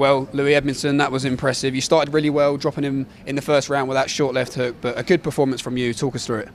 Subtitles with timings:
[0.00, 1.74] Well, Lewis Edmondson, that was impressive.
[1.74, 4.76] You started really well, dropping him in the first round with that short left hook,
[4.80, 5.92] but a good performance from you.
[5.92, 6.48] Talk us through it.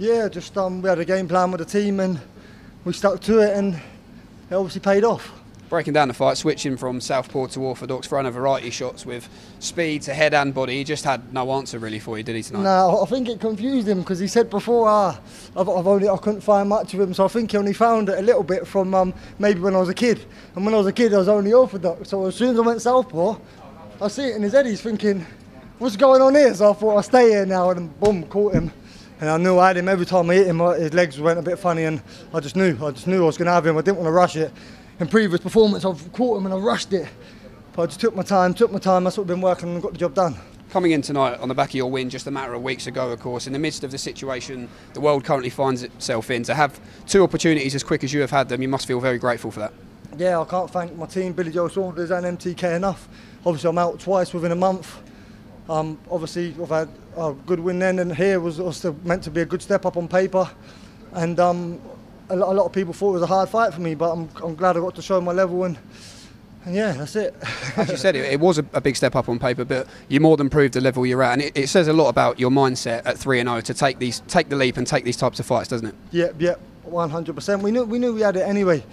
[0.00, 2.20] Yeah, just um, we had a game plan with the team and
[2.84, 5.30] we stuck to it, and it obviously paid off.
[5.72, 9.26] Breaking down the fight, switching from southpaw to orthodox, throwing a variety of shots with
[9.58, 10.76] speed to head and body.
[10.76, 12.64] He just had no answer really for you, did he tonight?
[12.64, 15.18] No, I think it confused him because he said before, ah,
[15.56, 18.10] I've, I've only I couldn't find much of him, so I think he only found
[18.10, 20.22] it a little bit from um, maybe when I was a kid.
[20.54, 22.10] And when I was a kid, I was only orthodox.
[22.10, 23.38] So as soon as I went southpaw,
[23.98, 24.66] I see it in his head.
[24.66, 25.24] He's thinking,
[25.78, 26.52] what's going on here?
[26.52, 28.70] So I thought I'll stay here now, and boom, caught him.
[29.22, 30.58] And I knew I had him every time I hit him.
[30.58, 32.02] His legs went a bit funny, and
[32.34, 33.78] I just knew, I just knew I was going to have him.
[33.78, 34.52] I didn't want to rush it.
[35.02, 37.08] In previous performance, I've caught him and I rushed it.
[37.72, 39.02] But I just took my time, took my time.
[39.02, 40.36] That's what I've been working and got the job done.
[40.70, 43.10] Coming in tonight on the back of your win just a matter of weeks ago,
[43.10, 46.54] of course, in the midst of the situation the world currently finds itself in, to
[46.54, 46.78] have
[47.08, 49.58] two opportunities as quick as you have had them, you must feel very grateful for
[49.58, 49.72] that.
[50.16, 53.08] Yeah, I can't thank my team, Billy Joe Saunders and MTK enough.
[53.44, 55.00] Obviously, I'm out twice within a month.
[55.68, 59.40] Um, obviously, I've had a good win then, and here was also meant to be
[59.40, 60.48] a good step up on paper.
[61.10, 61.80] And um,
[62.32, 64.10] a, lot, a lot of people thought it was a hard fight for me, but
[64.10, 65.78] I'm, I'm glad I got to show my level and.
[66.64, 67.34] And yeah, that's it.
[67.76, 70.20] As you said, it, it was a, a, big step up on paper, but you
[70.20, 72.52] more than proved the level you're at, and it, it says a lot about your
[72.52, 75.40] mindset at three and zero to take these, take the leap and take these types
[75.40, 75.94] of fights, doesn't it?
[76.12, 76.54] Yeah, yeah,
[76.86, 77.62] 100%.
[77.62, 78.84] We knew we knew we had it anyway,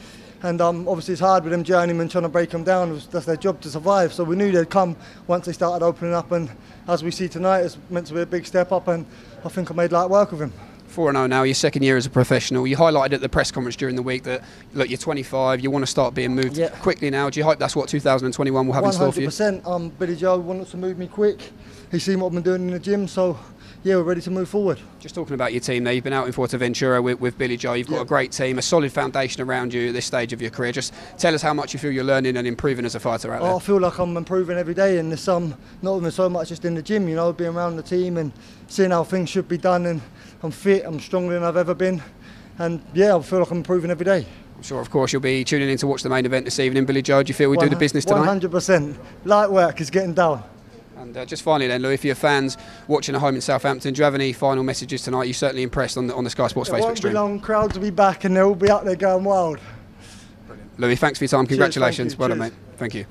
[0.42, 3.00] and um, obviously it's hard with them journeymen trying to break them down.
[3.12, 4.14] That's their job to survive.
[4.14, 4.96] So we knew they'd come
[5.28, 6.50] once they started opening up, and
[6.88, 9.06] as we see tonight, it's meant to be a big step up, and
[9.46, 10.54] I think I made light work of him.
[10.90, 12.66] 4 0 now, your second year as a professional.
[12.68, 15.84] You highlighted at the press conference during the week that, look, you're 25, you want
[15.84, 16.70] to start being moved yeah.
[16.70, 17.30] quickly now.
[17.30, 19.28] Do you hope that's what 2021 will have 100%, in store for you?
[19.28, 19.68] 100%.
[19.68, 21.52] Um, Billy Joe wants to move me quick.
[21.92, 23.38] He's seen what I've been doing in the gym, so
[23.82, 24.78] yeah, we're ready to move forward.
[25.00, 27.74] Just talking about your team there, you've been out in Fuerteventura with, with Billy Joe.
[27.74, 30.52] You've got a great team, a solid foundation around you at this stage of your
[30.52, 30.74] career.
[30.74, 33.42] Just tell us how much you feel you're learning and improving as a fighter out
[33.42, 33.52] there.
[33.52, 36.50] Oh, I feel like I'm improving every day, and there's some not even so much
[36.50, 37.08] just in the gym.
[37.08, 38.34] You know, being around the team and
[38.68, 40.02] seeing how things should be done, and
[40.42, 42.02] I'm fit, I'm stronger than I've ever been,
[42.58, 44.26] and yeah, I feel like I'm improving every day.
[44.56, 46.86] I'm sure, of course, you'll be tuning in to watch the main event this evening.
[46.86, 48.42] Billy Joe, do you feel we do the business tonight?
[48.42, 48.98] 100%.
[49.24, 50.44] Light work is getting done.
[50.98, 54.00] And uh, just finally, then, Lewis, for your fans watching at home in Southampton, do
[54.00, 55.24] you have any final messages tonight?
[55.24, 57.14] You're certainly impressed on the, on the Sky Sports it Facebook won't stream.
[57.14, 59.60] Be long, crowds will be back, and they'll be up there going wild.
[60.46, 60.80] Brilliant.
[60.80, 61.48] Lewis, thanks for your time.
[61.48, 62.12] Congratulations.
[62.14, 62.54] Cheers, well done, mate.
[62.78, 63.06] Thank you.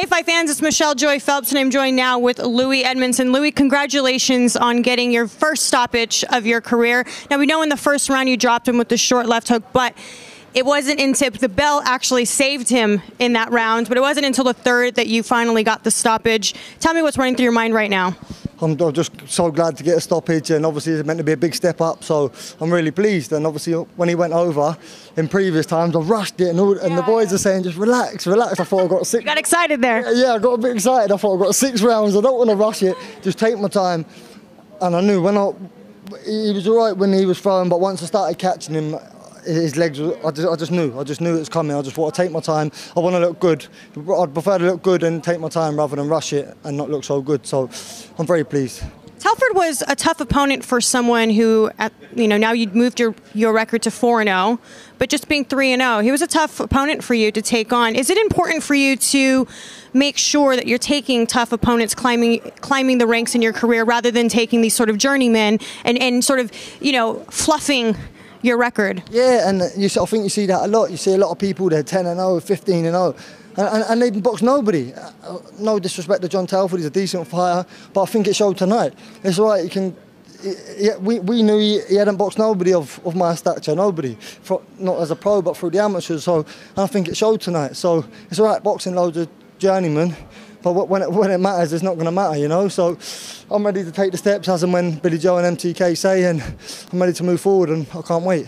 [0.00, 3.32] Hey, Fight fans, it's Michelle Joy Phelps, and I'm joined now with Lewis Edmondson.
[3.32, 7.04] Lewis, congratulations on getting your first stoppage of your career.
[7.30, 9.62] Now, we know in the first round you dropped him with the short left hook,
[9.74, 9.92] but
[10.54, 14.44] it wasn't until the bell actually saved him in that round, but it wasn't until
[14.44, 16.54] the third that you finally got the stoppage.
[16.78, 18.16] Tell me what's running through your mind right now.
[18.62, 21.36] I'm just so glad to get a stoppage, and obviously it's meant to be a
[21.36, 23.32] big step up, so I'm really pleased.
[23.32, 24.76] And obviously, when he went over
[25.16, 28.26] in previous times, I rushed it, and, all, and the boys are saying, just relax,
[28.26, 28.60] relax.
[28.60, 29.22] I thought I got six.
[29.22, 30.12] You got excited there.
[30.12, 31.12] Yeah, I got a bit excited.
[31.12, 32.14] I thought I got six rounds.
[32.16, 32.96] I don't want to rush it.
[33.22, 34.04] Just take my time.
[34.82, 35.52] And I knew when I,
[36.26, 38.96] he was all right when he was throwing, but once I started catching him,
[39.44, 40.00] his legs.
[40.00, 40.98] I just, I just knew.
[40.98, 41.76] I just knew it was coming.
[41.76, 42.70] I just want to take my time.
[42.96, 43.66] I want to look good.
[43.96, 46.90] I'd prefer to look good and take my time rather than rush it and not
[46.90, 47.46] look so good.
[47.46, 47.70] So
[48.18, 48.82] I'm very pleased.
[49.20, 53.14] Telford was a tough opponent for someone who, at, you know, now you'd moved your,
[53.34, 54.58] your record to 4 0,
[54.96, 57.94] but just being 3 0, he was a tough opponent for you to take on.
[57.94, 59.46] Is it important for you to
[59.92, 64.10] make sure that you're taking tough opponents climbing climbing the ranks in your career rather
[64.10, 67.94] than taking these sort of journeymen and, and sort of, you know, fluffing
[68.42, 69.02] your record.
[69.10, 70.90] Yeah, and you, I think you see that a lot.
[70.90, 73.16] You see a lot of people, they're 10 and 0, 15 and 0.
[73.56, 74.92] And, and, and they box nobody.
[74.94, 78.56] Uh, no disrespect to John Telford, he's a decent fighter, but I think it showed
[78.56, 78.94] tonight.
[79.22, 79.96] It's all right, you can
[80.78, 84.62] yeah, we, we knew he, he, hadn't boxed nobody of, of my stature, nobody, For,
[84.78, 86.24] not as a pro, but through the amateurs.
[86.24, 86.46] So
[86.76, 87.76] I think it showed tonight.
[87.76, 89.28] So it's all right boxing loads of
[89.58, 90.16] journeymen,
[90.62, 92.68] but when it, when it matters, it's not going to matter, you know.
[92.68, 92.98] So
[93.50, 96.42] I'm ready to take the steps as and when Billy Joe and MTK say, and
[96.92, 98.46] I'm ready to move forward, and I can't wait.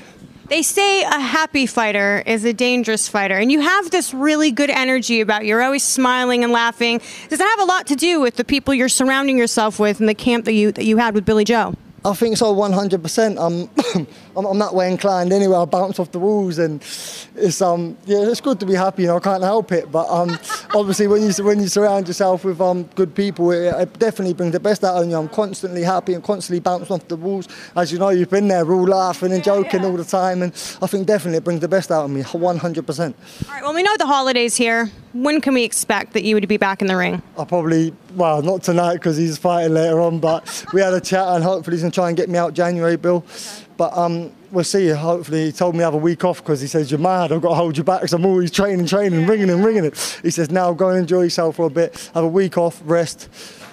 [0.49, 4.69] They say a happy fighter is a dangerous fighter, and you have this really good
[4.69, 5.49] energy about you.
[5.49, 7.01] You're always smiling and laughing.
[7.31, 10.09] Does that have a lot to do with the people you're surrounding yourself with and
[10.09, 11.75] the camp that you that you had with Billy Joe?
[12.05, 13.37] I think so, 100%.
[13.39, 14.07] I'm,
[14.37, 15.57] I'm, I'm that way inclined anyway.
[15.57, 16.83] I bounce off the walls, and
[17.37, 19.03] it's um, yeah, it's good to be happy.
[19.03, 19.93] You know, I can't help it.
[19.93, 20.37] But um,
[20.75, 24.53] obviously, when you when you surround yourself with um, good people, it, it, definitely brings
[24.53, 25.17] the best out of you.
[25.17, 27.47] I'm constantly happy and constantly bouncing off the walls.
[27.77, 29.87] As you know, you've been there, we're all laughing and joking yeah.
[29.87, 30.53] all the time, and
[30.83, 33.15] I think definitely it brings the best out of me, 100%.
[33.49, 33.63] All right.
[33.63, 34.91] Well, we know the holidays here.
[35.13, 37.23] When can we expect that you would be back in the ring?
[37.37, 41.29] I'll probably, well, not tonight because he's fighting later on, but we had a chat
[41.29, 43.17] and hopefully he's going to try and get me out January, Bill.
[43.17, 43.65] Okay.
[43.77, 44.89] But um, we'll see.
[44.89, 47.33] Hopefully, he told me to have a week off because he says you're mad.
[47.33, 50.21] I've got to hold you back because I'm always training, training, ringing and ringing it.
[50.23, 53.29] He says now go and enjoy yourself for a bit, have a week off, rest,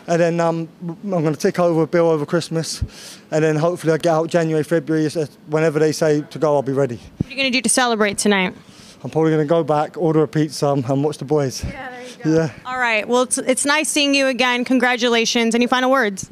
[0.07, 3.97] and then um, I'm going to take over Bill over Christmas, and then hopefully I
[3.97, 5.07] get out January, February.
[5.47, 6.95] Whenever they say to go, I'll be ready.
[6.95, 8.56] What are you going to do to celebrate tonight?
[9.04, 11.63] I'm probably going to go back, order a pizza, um, and watch the boys.
[11.63, 12.34] Yeah, there you go.
[12.36, 12.51] Yeah.
[12.66, 13.07] All right.
[13.07, 14.66] Well, it's, it's nice seeing you again.
[14.66, 15.56] Congratulations.
[15.56, 16.30] Any final words?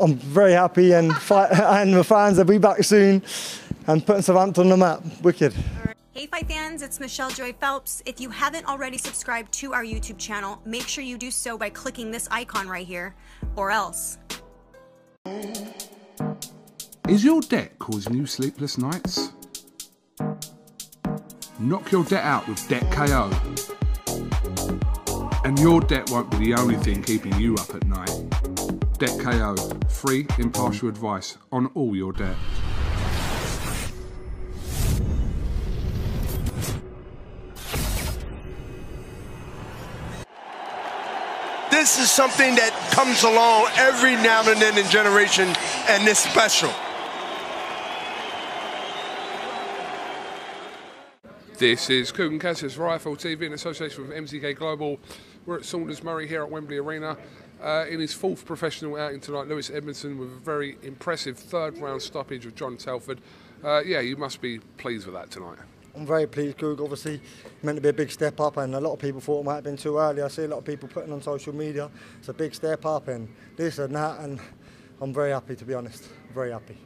[0.00, 1.48] I'm very happy, and fi-
[1.80, 3.22] and the fans will be back soon,
[3.86, 5.02] and putting Southampton on the map.
[5.22, 5.54] Wicked.
[6.12, 8.02] Hey Fight fans, it's Michelle Joy Phelps.
[8.04, 11.70] If you haven't already subscribed to our YouTube channel, make sure you do so by
[11.70, 13.14] clicking this icon right here,
[13.56, 14.18] or else.
[17.08, 19.32] Is your debt causing you sleepless nights?
[21.60, 23.30] Knock your debt out with Debt KO.
[25.44, 28.10] And your debt won't be the only thing keeping you up at night.
[28.98, 29.54] Debt KO,
[29.90, 32.34] free, impartial advice on all your debt.
[41.70, 45.48] This is something that comes along every now and then in generation,
[45.88, 46.72] and it's special.
[51.60, 54.98] This is Kugan Cassius for IFL TV in association with MTK Global.
[55.44, 57.18] We're at Saunders Murray here at Wembley Arena.
[57.62, 62.00] Uh, in his fourth professional outing tonight, Lewis Edmondson with a very impressive third round
[62.00, 63.20] stoppage of John Telford.
[63.62, 65.58] Uh, yeah, you must be pleased with that tonight.
[65.94, 66.80] I'm very pleased, Coog.
[66.80, 67.20] Obviously,
[67.62, 69.56] meant to be a big step up, and a lot of people thought it might
[69.56, 70.22] have been too early.
[70.22, 71.90] I see a lot of people putting on social media
[72.20, 74.40] it's a big step up, and this and that, and
[75.02, 76.08] I'm very happy to be honest.
[76.32, 76.78] Very happy.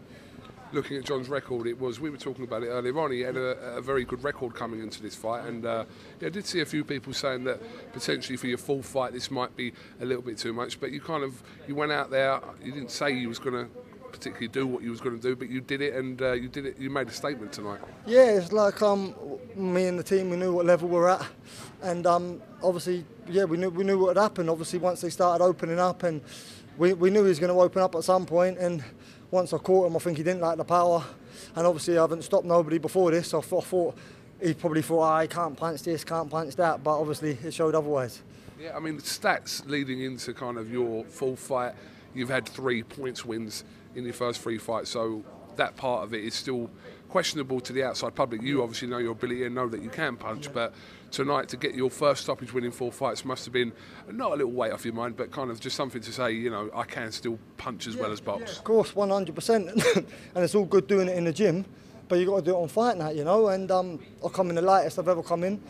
[0.74, 3.12] Looking at John's record, it was we were talking about it earlier on.
[3.12, 5.84] He had a, a very good record coming into this fight, and uh,
[6.20, 7.60] yeah, I did see a few people saying that
[7.92, 10.80] potentially for your full fight this might be a little bit too much.
[10.80, 12.40] But you kind of you went out there.
[12.60, 13.70] You didn't say you was going to
[14.10, 16.48] particularly do what you was going to do, but you did it, and uh, you
[16.48, 16.76] did it.
[16.76, 17.78] You made a statement tonight.
[18.04, 19.14] Yeah, it's like um,
[19.54, 20.28] me and the team.
[20.28, 21.24] We knew what level we're at,
[21.82, 24.50] and um, obviously, yeah, we knew we knew what had happened.
[24.50, 26.20] Obviously, once they started opening up, and
[26.78, 28.82] we, we knew he was going to open up at some point, and
[29.30, 31.04] once I caught him, I think he didn't like the power,
[31.56, 33.28] and obviously I haven't stopped nobody before this.
[33.28, 33.98] So I thought, I thought
[34.40, 37.54] he probably thought, ah, oh, I can't punch this, can't punch that, but obviously it
[37.54, 38.22] showed otherwise.
[38.60, 41.74] Yeah, I mean, stats leading into kind of your full fight,
[42.14, 45.24] you've had three points wins in your first three fights, so
[45.56, 46.70] that part of it is still
[47.08, 48.42] questionable to the outside public.
[48.42, 50.74] You obviously know your ability and know that you can punch, but
[51.14, 53.72] tonight to get your first stoppage win in four fights must have been
[54.10, 56.50] not a little weight off your mind, but kind of just something to say, you
[56.50, 58.58] know, I can still punch as well as box.
[58.58, 59.96] Of course, 100%,
[60.34, 61.64] and it's all good doing it in the gym,
[62.08, 63.48] but you've got to do it on fight night, you know.
[63.48, 65.62] And um, I come in the lightest I've ever come in,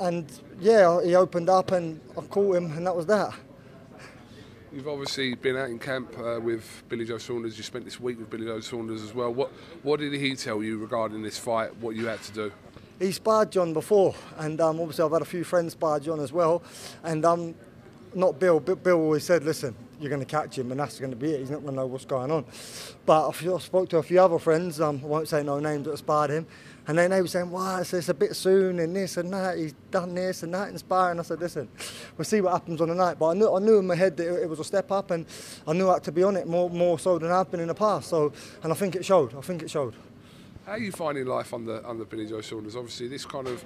[0.00, 0.26] and
[0.58, 3.34] yeah, he opened up and I caught him, and that was that.
[4.72, 7.56] You've obviously been out in camp uh, with Billy Joe Saunders.
[7.56, 9.32] You spent this week with Billy Joe Saunders as well.
[9.32, 9.50] What
[9.82, 11.74] what did he tell you regarding this fight?
[11.76, 12.52] What you had to do?
[12.98, 16.32] He sparred John before, and um, obviously I've had a few friends spar John as
[16.32, 16.64] well,
[17.04, 17.54] and um,
[18.12, 18.58] not Bill.
[18.58, 21.30] but Bill always said, "Listen, you're going to catch him, and that's going to be
[21.30, 21.38] it.
[21.38, 22.44] He's not going to know what's going on."
[23.06, 24.80] But I spoke to a few other friends.
[24.80, 26.46] Um, I won't say no names that sparred him,
[26.88, 29.58] and then they were saying, "Wow, it's, it's a bit soon, and this and that.
[29.58, 31.68] He's done this and that in sparring." I said, "Listen,
[32.16, 34.16] we'll see what happens on the night." But I knew, I knew in my head
[34.16, 35.24] that it, it was a step up, and
[35.68, 37.68] I knew I had to be on it more, more so than I've been in
[37.68, 38.08] the past.
[38.08, 38.32] So,
[38.64, 39.36] and I think it showed.
[39.36, 39.94] I think it showed.
[40.68, 42.76] How are you finding life under under Billy Joe Saunders?
[42.76, 43.64] Obviously, this kind of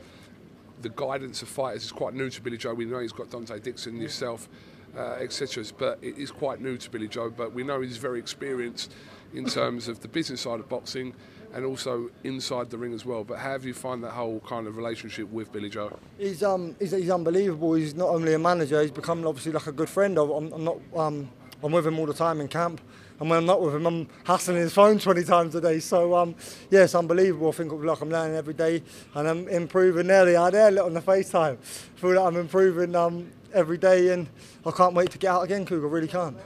[0.82, 2.74] the guidance of fighters is quite new to Billy Joe.
[2.74, 4.48] We know he's got Donte Dixon, yourself,
[4.96, 5.64] uh, etc.
[5.76, 7.28] But it is quite new to Billy Joe.
[7.28, 8.94] But we know he's very experienced
[9.34, 11.12] in terms of the business side of boxing
[11.52, 13.24] and also inside the ring as well.
[13.24, 15.98] But how have you find that whole kind of relationship with Billy Joe?
[16.18, 17.74] He's um he's, he's unbelievable.
[17.74, 20.16] He's not only a manager, he's become obviously like a good friend.
[20.18, 21.28] I'm, I'm not um
[21.64, 22.80] I'm with him all the time in camp.
[23.22, 25.78] And when I'm not with him, I'm hassling his phone 20 times a day.
[25.78, 26.34] So, um,
[26.70, 27.50] yeah, it's unbelievable.
[27.50, 28.82] I think like I'm learning every day
[29.14, 30.34] and I'm improving nearly.
[30.34, 31.52] I there on the FaceTime.
[31.52, 34.28] I feel that I'm improving um, every day and
[34.66, 35.86] I can't wait to get out again, Cougar.
[35.86, 36.36] I really can't.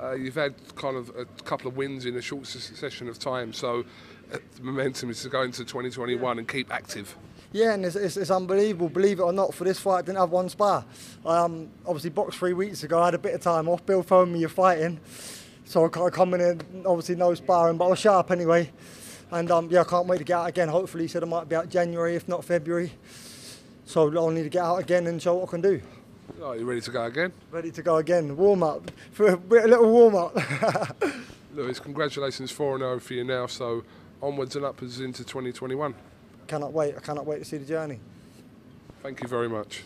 [0.00, 3.52] Uh, you've had kind of a couple of wins in a short succession of time,
[3.52, 3.84] so
[4.32, 7.16] uh, the momentum is to go into 2021 and keep active.
[7.50, 8.88] Yeah, and it's, it's, it's unbelievable.
[8.88, 10.84] Believe it or not, for this fight, I didn't have one spar.
[11.26, 13.02] Um, obviously, boxed three weeks ago.
[13.02, 13.84] I had a bit of time off.
[13.84, 15.00] Bill phoned me, "You're fighting,"
[15.70, 18.72] so I can't come in and obviously no sparring, but I was sharp anyway.
[19.30, 20.68] And um, yeah, I can't wait to get out again.
[20.68, 22.90] Hopefully, he said I might be out January, if not February.
[23.84, 25.80] So I'll need to get out again and show what I can do.
[26.42, 27.32] Are you ready to go again?
[27.52, 28.36] Ready to go again.
[28.36, 30.36] Warm up for a, bit, a little warm up.
[31.54, 33.84] Lewis, congratulations 4 0 for you now, so
[34.20, 35.94] onwards and upwards into 2021.
[36.48, 36.96] cannot wait.
[36.96, 38.00] I cannot wait to see the journey.
[39.04, 39.84] Thank you very much.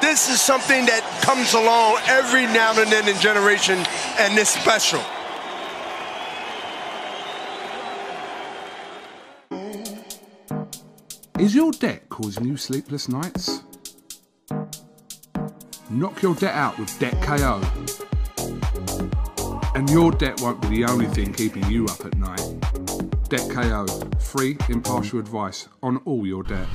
[0.00, 3.78] This is something that comes along every now and then in generation,
[4.18, 5.02] and it's special.
[11.38, 13.62] Is your debt causing you sleepless nights?
[15.88, 17.62] Knock your debt out with Debt KO.
[19.74, 22.42] And your debt won't be the only thing keeping you up at night.
[23.28, 23.86] Debt KO,
[24.18, 26.66] free impartial advice on all your debt.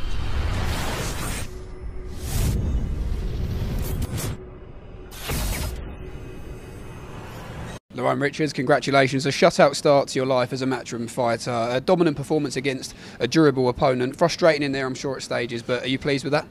[8.03, 9.25] Lerrone Richards, congratulations.
[9.25, 11.69] A shutout start to your life as a matchroom fighter.
[11.71, 14.17] A dominant performance against a durable opponent.
[14.17, 16.45] Frustrating in there, I'm sure, at stages, but are you pleased with that?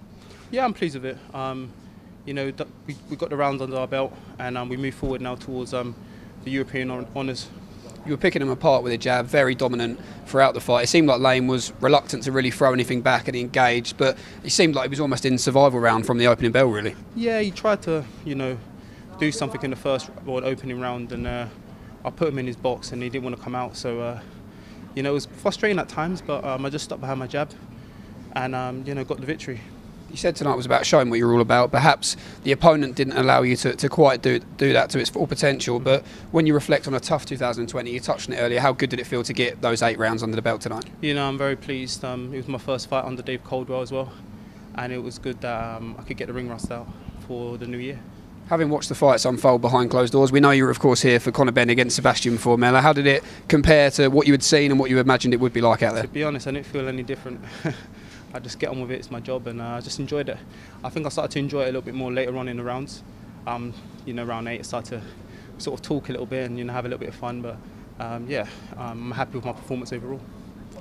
[0.51, 1.19] Yeah, I'm pleased with it.
[1.35, 1.71] Um,
[2.25, 2.53] you know,
[2.87, 5.75] we, we got the rounds under our belt and um, we move forward now towards
[5.75, 5.95] um,
[6.45, 7.49] the European hon- honours.
[8.07, 10.85] You were picking him apart with a jab, very dominant throughout the fight.
[10.85, 14.51] It seemed like Laine was reluctant to really throw anything back and engaged, but it
[14.51, 16.97] seemed like he was almost in survival round from the opening bell, really.
[17.15, 18.57] Yeah, he tried to, you know,
[19.19, 21.47] do something in the first or opening round and uh,
[22.05, 23.77] I put him in his box and he didn't want to come out.
[23.77, 24.21] So, uh,
[24.95, 27.51] you know, it was frustrating at times, but um, I just stuck behind my jab
[28.33, 29.61] and, um, you know, got the victory.
[30.11, 31.73] You said tonight was about showing what you're all about.
[31.73, 35.27] Perhaps the opponent didn't allow you to, to quite do do that to its full
[35.27, 35.81] potential.
[35.81, 38.61] But when you reflect on a tough 2020, you touched on it earlier.
[38.61, 40.85] How good did it feel to get those eight rounds under the belt tonight?
[41.01, 42.05] You know, I'm very pleased.
[42.05, 44.13] Um, it was my first fight under Dave Coldwell as well,
[44.75, 46.89] and it was good that um, I could get the ring rust out
[47.27, 47.99] for the new year.
[48.49, 51.19] Having watched the fights unfold behind closed doors, we know you were, of course, here
[51.19, 52.83] for Conor Benn against Sebastian Formella.
[52.83, 55.53] How did it compare to what you had seen and what you imagined it would
[55.53, 56.03] be like out there?
[56.03, 57.41] To be honest, I didn't feel any different.
[58.35, 58.97] I just get on with it.
[58.97, 60.37] It's my job, and uh, I just enjoyed it.
[60.85, 62.63] I think I started to enjoy it a little bit more later on in the
[62.63, 63.03] rounds.
[63.47, 63.73] Um,
[64.05, 66.65] you know, round eight, I started to sort of talk a little bit and you
[66.65, 67.43] know have a little bit of fun.
[67.43, 67.57] But
[68.01, 68.47] um, yeah,
[68.77, 70.21] I'm happy with my performance overall.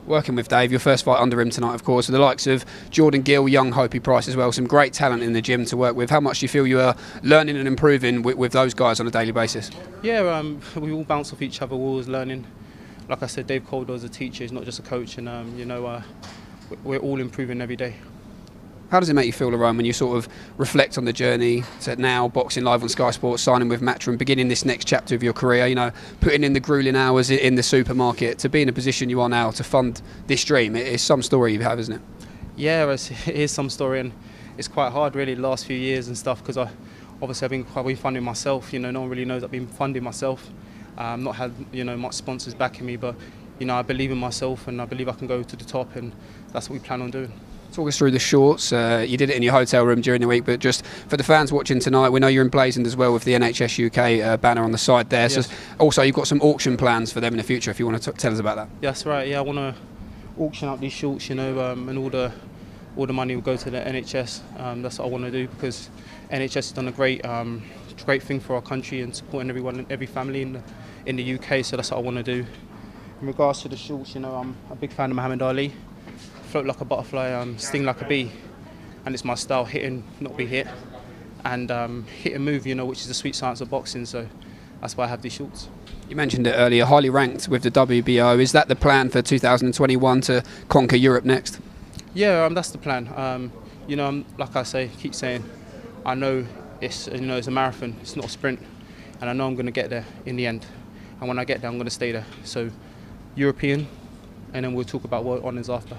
[0.07, 2.65] Working with Dave, your first fight under him tonight, of course, with the likes of
[2.89, 5.95] Jordan Gill, young Hopey Price as well, some great talent in the gym to work
[5.95, 6.09] with.
[6.09, 9.07] How much do you feel you are learning and improving with, with those guys on
[9.07, 9.69] a daily basis?
[10.01, 11.75] Yeah, um, we all bounce off each other.
[11.75, 12.45] We're always learning.
[13.07, 14.43] Like I said, Dave Coldwell is a teacher.
[14.43, 16.01] He's not just a coach, and um, you know, uh,
[16.83, 17.95] we're all improving every day.
[18.91, 21.63] How does it make you feel, Lerrone, when you sort of reflect on the journey
[21.83, 25.23] to now boxing live on Sky Sports, signing with Matchroom, beginning this next chapter of
[25.23, 25.65] your career?
[25.65, 29.09] You know, putting in the grueling hours in the supermarket to be in a position
[29.09, 30.75] you are now to fund this dream.
[30.75, 32.01] It is some story you have, isn't it?
[32.57, 34.11] Yeah, it's, it is some story, and
[34.57, 36.69] it's quite hard really the last few years and stuff because I
[37.21, 38.73] obviously I've been, I've been funding myself.
[38.73, 40.49] You know, no one really knows I've been funding myself.
[40.97, 43.15] Um, not had you know much sponsors backing me, but
[43.57, 45.95] you know I believe in myself and I believe I can go to the top,
[45.95, 46.11] and
[46.51, 47.31] that's what we plan on doing.
[47.71, 48.73] Talk us through the shorts.
[48.73, 51.23] Uh, you did it in your hotel room during the week, but just for the
[51.23, 54.61] fans watching tonight, we know you're emblazoned as well with the NHS UK uh, banner
[54.61, 55.29] on the side there.
[55.29, 55.47] Yes.
[55.47, 57.71] So also, you've got some auction plans for them in the future.
[57.71, 58.67] If you want to t- tell us about that.
[58.81, 59.25] Yeah, that's right.
[59.25, 59.75] Yeah, I want to
[60.37, 62.33] auction out these shorts, you know, um, and all the
[62.97, 64.41] all the money will go to the NHS.
[64.59, 65.89] Um, that's what I want to do because
[66.29, 67.63] NHS has done a great um,
[68.05, 70.63] great thing for our country and supporting everyone, and every family in the,
[71.05, 71.63] in the UK.
[71.63, 72.45] So that's what I want to do.
[73.21, 75.71] In regards to the shorts, you know, I'm a big fan of Muhammad Ali.
[76.51, 78.29] Float like a butterfly, um, sting like a bee,
[79.05, 80.67] and it's my style: hitting, not be hit,
[81.45, 82.67] and um, hit and move.
[82.67, 84.05] You know, which is the sweet science of boxing.
[84.05, 84.27] So
[84.81, 85.69] that's why I have these shorts.
[86.09, 88.37] You mentioned it earlier, highly ranked with the WBO.
[88.41, 91.61] Is that the plan for 2021 to conquer Europe next?
[92.13, 93.07] Yeah, um, that's the plan.
[93.15, 93.53] Um,
[93.87, 95.45] you know, um, like I say, keep saying,
[96.05, 96.45] I know
[96.81, 97.95] it's you know it's a marathon.
[98.01, 98.59] It's not a sprint,
[99.21, 100.65] and I know I'm going to get there in the end.
[101.21, 102.25] And when I get there, I'm going to stay there.
[102.43, 102.69] So,
[103.35, 103.87] European,
[104.53, 105.95] and then we'll talk about what honours after.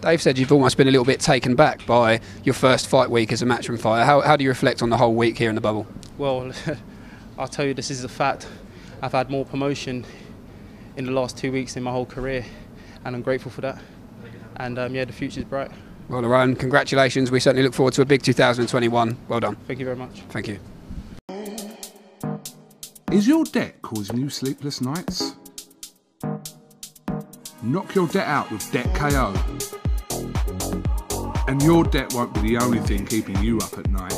[0.00, 3.32] Dave said you've almost been a little bit taken back by your first fight week
[3.32, 4.04] as a matchroom fighter.
[4.04, 5.86] How, how do you reflect on the whole week here in the bubble?
[6.16, 6.52] Well,
[7.38, 8.48] I'll tell you, this is a fact.
[9.02, 10.06] I've had more promotion
[10.96, 12.46] in the last two weeks in my whole career,
[13.04, 13.78] and I'm grateful for that.
[14.56, 15.70] And um, yeah, the future's bright.
[16.08, 17.30] Well, Aaron, congratulations.
[17.30, 19.16] We certainly look forward to a big 2021.
[19.28, 19.56] Well done.
[19.66, 20.22] Thank you very much.
[20.30, 20.58] Thank you.
[23.12, 25.34] Is your debt causing you sleepless nights?
[27.62, 29.34] Knock your debt out with Debt KO.
[31.50, 34.14] And your debt won't be the only thing keeping you up at night.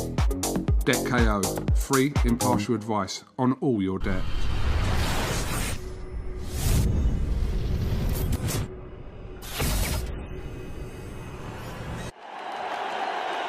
[0.85, 1.41] Debt KO,
[1.73, 4.21] free, impartial advice on all your debt.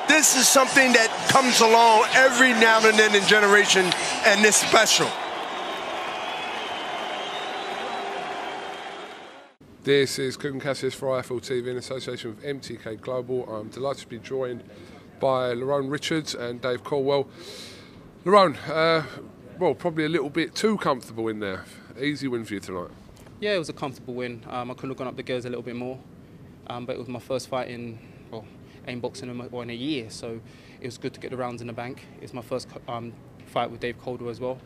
[0.09, 3.85] This is something that comes along every now and then in generation,
[4.25, 5.11] and it's special.
[9.85, 13.45] This is Kugan Cassius for IFL TV in association with MTK Global.
[13.55, 14.65] I'm delighted to be joined
[15.21, 17.29] by Lerrone Richards and Dave Coldwell.
[18.25, 19.05] Lerrone, uh,
[19.59, 21.67] well, probably a little bit too comfortable in there.
[22.01, 22.93] Easy win for you tonight.
[23.41, 24.43] Yeah, it was a comfortable win.
[24.49, 25.99] Um, I could have gone up the gears a little bit more,
[26.69, 27.99] um, but it was my first fight in
[28.31, 28.47] well,
[28.89, 30.41] aim boxing in, a- well, in a year, so
[30.81, 32.07] it was good to get the rounds in the bank.
[32.17, 33.13] It was my first um,
[33.45, 34.59] fight with Dave Coldwell as well,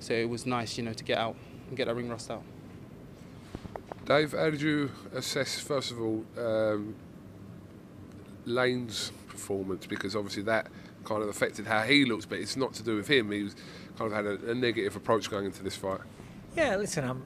[0.00, 1.36] so it was nice, you know, to get out
[1.68, 2.42] and get that ring rust out.
[4.06, 6.94] Dave, how did you assess, first of all, um,
[8.44, 10.68] Laine's performance because obviously that
[11.04, 13.32] kind of affected how he looks, but it's not to do with him.
[13.32, 13.56] He was
[13.98, 16.00] kind of had a, a negative approach going into this fight.
[16.56, 17.24] Yeah, listen, I'm,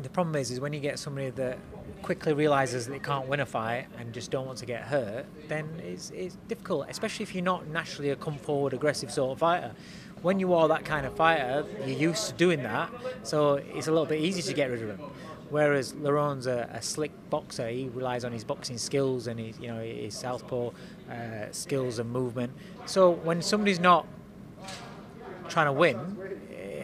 [0.00, 1.58] the problem is, is when you get somebody that
[2.02, 5.26] quickly realizes that they can't win a fight and just don't want to get hurt,
[5.46, 9.38] then it's, it's difficult, especially if you're not naturally a come forward, aggressive sort of
[9.38, 9.72] fighter.
[10.22, 12.90] When you are that kind of fighter, you're used to doing that,
[13.22, 15.00] so it's a little bit easy to get rid of him.
[15.52, 19.68] Whereas Lerrone's a, a, slick boxer, he relies on his boxing skills and his, you
[19.68, 20.70] know, his southpaw
[21.10, 21.12] uh,
[21.50, 22.54] skills and movement.
[22.86, 24.06] So when somebody's not
[25.50, 26.16] trying to win,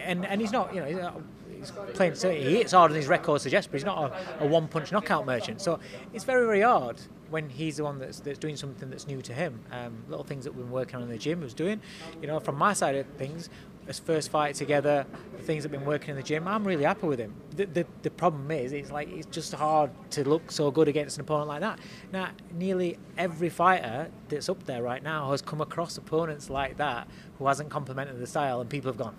[0.05, 1.23] and, and he's not, you know,
[1.59, 2.15] he's playing.
[2.15, 5.25] So he hits harder than his record suggests, but he's not a, a one-punch knockout
[5.25, 5.63] merchant.
[5.63, 5.81] So
[6.13, 9.33] it's very, very hard when he's the one that's, that's doing something that's new to
[9.33, 9.61] him.
[9.73, 11.81] Um, little things that we've been working on in the gym, was doing.
[12.21, 13.49] You know, from my side of things,
[13.89, 16.85] his first fight together, the things that have been working in the gym, I'm really
[16.85, 17.35] happy with him.
[17.57, 21.17] The, the, the problem is, it's like it's just hard to look so good against
[21.17, 21.81] an opponent like that.
[22.13, 27.09] Now, nearly every fighter that's up there right now has come across opponents like that
[27.39, 29.17] who hasn't complemented the style, and people have gone,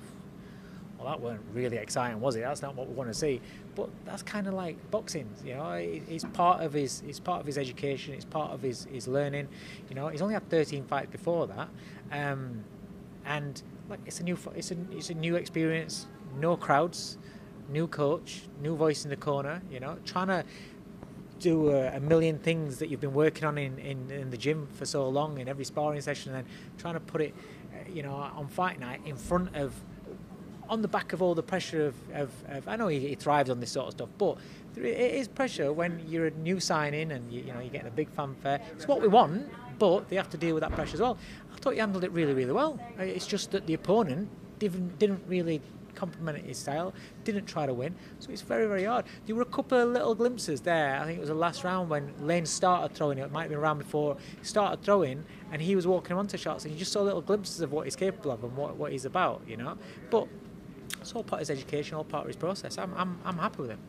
[0.99, 2.41] well, that weren't really exciting, was it?
[2.41, 3.41] That's not what we want to see.
[3.75, 5.71] But that's kind of like boxing, you know.
[5.71, 8.13] It's part of his, it's part of his education.
[8.13, 9.47] It's part of his, his learning.
[9.89, 11.69] You know, he's only had 13 fights before that,
[12.11, 12.63] um,
[13.25, 16.07] and like it's a new, it's a, it's a new experience.
[16.37, 17.17] No crowds,
[17.69, 19.61] new coach, new voice in the corner.
[19.71, 20.43] You know, trying to
[21.39, 24.67] do a, a, million things that you've been working on in, in, in, the gym
[24.73, 27.33] for so long in every sparring session, and then trying to put it,
[27.73, 29.73] uh, you know, on fight night in front of
[30.67, 33.49] on the back of all the pressure of, of, of I know he, he, thrives
[33.49, 34.37] on this sort of stuff, but
[34.75, 37.91] it is pressure when you're a new signing and you, you know you're getting a
[37.91, 38.61] big fanfare.
[38.73, 41.17] It's what we want, but they have to deal with that pressure as well.
[41.53, 42.79] I thought he handled it really, really well.
[42.99, 45.61] It's just that the opponent didn't didn't really
[45.95, 46.93] complement his style,
[47.25, 49.05] didn't try to win, so it's very, very hard.
[49.25, 50.97] There were a couple of little glimpses there.
[50.97, 53.31] I think it was the last round when Laine started throwing it.
[53.31, 54.15] Might have been round before.
[54.39, 57.59] He started throwing, and he was walking onto shots, and you just saw little glimpses
[57.59, 59.77] of what he's capable of and what, what he's about, you know.
[60.09, 60.27] But
[61.01, 62.77] it's all part of his education, all part of his process.
[62.77, 63.79] I'm, I'm, I'm happy with him.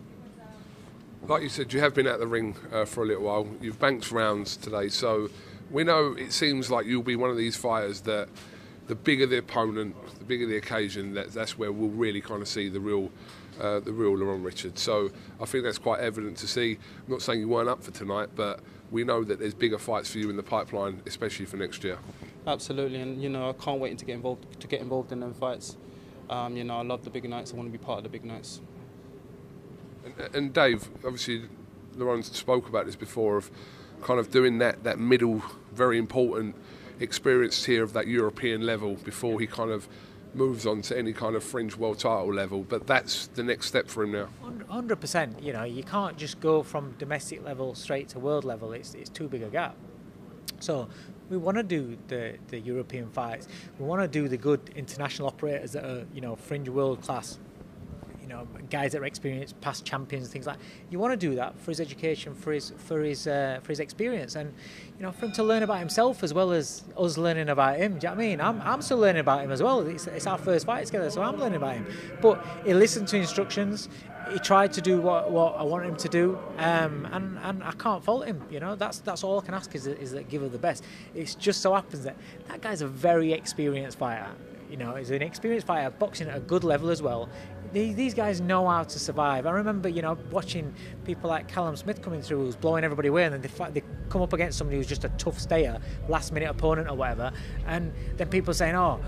[1.29, 3.47] Like you said, you have been at the ring uh, for a little while.
[3.61, 5.29] You've banked rounds today, so
[5.71, 8.29] we know it seems like you'll be one of these fighters that
[8.89, 12.49] the bigger the opponent, the bigger the occasion, that, that's where we'll really kind of
[12.49, 13.11] see the real,
[13.61, 14.83] uh, the real Lerrone Richards.
[14.83, 16.79] So I think that's quite evident to see.
[17.07, 20.11] I'm not saying you weren't up for tonight, but we know that there's bigger fights
[20.11, 21.99] for you in the pipeline, especially for next year.
[22.47, 25.35] Absolutely, and you know I can't wait to get involved to get involved in them
[25.35, 25.77] fights.
[26.29, 27.53] Um, you know, I love the big nights.
[27.53, 28.61] I want to be part of the big nights.
[30.05, 31.43] And, and Dave, obviously,
[31.97, 33.51] Lerrone spoke about this before of
[34.03, 36.57] kind of doing that that middle, very important
[37.01, 39.89] experience here of that European level before he kind of
[40.35, 42.63] moves on to any kind of fringe world title level.
[42.63, 44.29] But that's the next step for him now.
[44.69, 45.43] Hundred percent.
[45.43, 48.73] You know, you can't just go from domestic level straight to world level.
[48.73, 49.77] It's it's too big a gap.
[50.61, 50.89] So
[51.31, 53.49] we want to do the, the European fights.
[53.79, 57.39] We want to do the good international operators that are, you know, fringe world class.
[58.31, 60.59] Know, guys that are experienced, past champions, things like.
[60.59, 60.65] That.
[60.91, 63.81] You want to do that for his education, for his for his uh, for his
[63.81, 64.53] experience, and
[64.97, 67.99] you know, for him to learn about himself as well as us learning about him.
[67.99, 68.41] Do you know what I mean?
[68.41, 69.81] I'm, I'm still learning about him as well.
[69.81, 71.87] It's, it's our first fight together, so I'm learning about him.
[72.21, 73.89] But he listened to instructions
[74.33, 77.73] he tried to do what, what I wanted him to do, um, and, and I
[77.73, 78.43] can't fault him.
[78.51, 80.85] You know, that's that's all I can ask is, is that give her the best.
[81.15, 82.17] It just so happens that
[82.49, 84.31] that guy's a very experienced fighter.
[84.71, 87.29] You know, he's an experienced fighter, boxing at a good level as well.
[87.73, 89.47] These, guys know how to survive.
[89.47, 93.25] I remember, you know, watching people like Callum Smith coming through, who's blowing everybody away,
[93.25, 95.79] and then they, they come up against somebody who's just a tough stayer,
[96.09, 97.33] last minute opponent or whatever,
[97.67, 99.01] and then people saying, oh,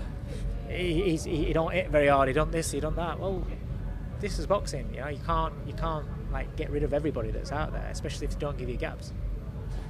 [0.69, 3.19] he, he's, he, don't hit very hard, he don't this, he don't that.
[3.19, 3.45] Well,
[4.23, 4.89] this is boxing.
[4.93, 8.25] You know, you can't you can't like get rid of everybody that's out there, especially
[8.25, 9.11] if they don't give you gaps.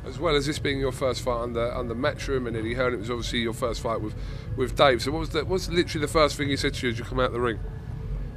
[0.06, 3.00] As well as this being your first fight under under Matchroom and Eddie Hearn, it
[3.00, 4.16] was obviously your first fight with,
[4.58, 5.02] with Dave.
[5.02, 7.00] So what was the, what was literally the first thing he said to you as
[7.00, 7.60] you come out of the ring?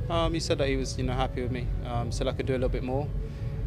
[0.08, 1.66] Um, he said that he was you know happy with me.
[1.84, 3.08] Um, said I could do a little bit more.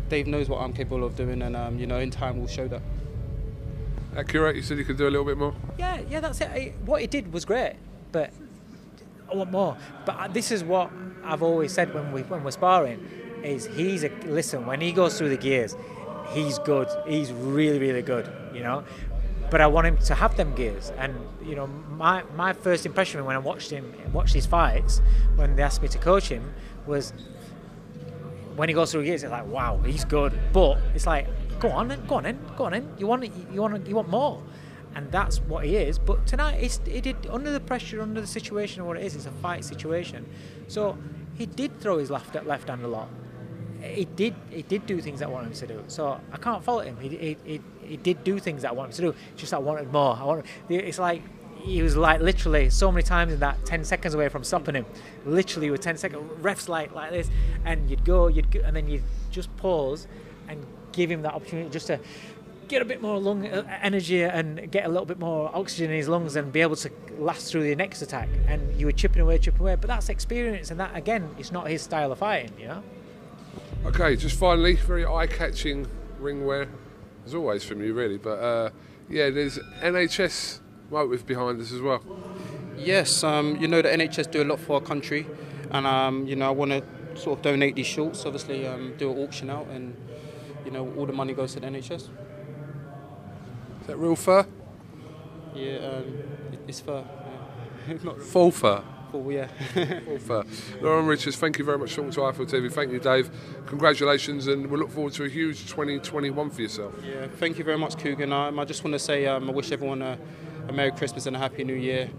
[0.09, 2.67] Dave knows what I'm capable of doing, and um, you know in time we'll show
[2.67, 2.81] that.
[4.15, 4.55] Accurate.
[4.55, 5.53] You said you could do a little bit more.
[5.77, 6.73] Yeah, yeah, that's it.
[6.85, 7.75] What he did was great,
[8.11, 8.31] but
[9.31, 9.77] I want more.
[10.05, 10.91] But uh, this is what
[11.23, 13.07] I've always said when we when we're sparring,
[13.43, 15.75] is he's a listen when he goes through the gears,
[16.29, 16.87] he's good.
[17.07, 18.31] He's really really good.
[18.53, 18.83] You know.
[19.49, 23.25] But I want him to have them gears, and you know, my, my first impression
[23.25, 25.01] when I watched him watch these fights,
[25.35, 26.53] when they asked me to coach him,
[26.85, 27.13] was
[28.55, 30.37] when he goes through gears, it's like, wow, he's good.
[30.53, 31.27] But it's like,
[31.59, 32.93] go on, go on, then, go on, then.
[32.97, 34.41] You want, you want, you want more
[34.95, 35.99] and that's what he is.
[35.99, 39.15] But tonight, he did under the pressure, under the situation what it is.
[39.15, 40.25] It's a fight situation,
[40.67, 40.97] so
[41.37, 43.09] he did throw his left left hand a lot.
[43.81, 45.83] he did he did do things that I wanted him to do.
[45.87, 46.97] So I can't fault him.
[46.99, 49.15] He, he, he, he did do things that I wanted to do.
[49.35, 50.15] Just I wanted more.
[50.15, 50.45] I wanted.
[50.69, 51.21] It's like
[51.55, 54.85] he was like literally so many times in that 10 seconds away from stopping him.
[55.25, 57.29] Literally with 10 seconds, refs like like this,
[57.65, 60.07] and you'd go, you'd go, and then you'd just pause
[60.47, 61.99] and give him that opportunity just to
[62.67, 65.97] get a bit more lung uh, energy and get a little bit more oxygen in
[65.97, 68.29] his lungs and be able to last through the next attack.
[68.47, 69.75] And you were chipping away, chipping away.
[69.75, 72.83] But that's experience, and that again, it's not his style of fighting, you know.
[73.85, 75.87] Okay, just finally, very eye-catching
[76.19, 76.67] ring wear,
[77.29, 78.17] as always from you, really.
[78.17, 78.69] But uh,
[79.07, 82.01] yeah, there's NHS motive behind this as well.
[82.75, 85.27] Yes, um, you know the NHS do a lot for our country,
[85.69, 86.83] and um, you know I want to
[87.19, 88.25] sort of donate these shorts.
[88.25, 89.95] Obviously, um, do an auction out, and
[90.65, 91.91] you know all the money goes to the NHS.
[91.91, 92.09] Is
[93.87, 94.45] that real fur?
[95.53, 96.05] Yeah, um,
[96.67, 97.03] it's fur.
[97.87, 97.97] Yeah.
[98.03, 98.83] Not Full fur.
[99.13, 99.47] Yeah.
[100.05, 100.43] Full fur.
[100.81, 102.71] Lerrone Richards, thank you very much for talking to iFL TV.
[102.71, 103.29] Thank you, Dave.
[103.65, 106.93] Congratulations, and we look forward to a huge 2021 for yourself.
[107.03, 108.31] Yeah, thank you very much, Kugan.
[108.31, 110.17] Um, I just want to say um, I wish everyone a,
[110.67, 112.09] a Merry Christmas and a Happy New Year.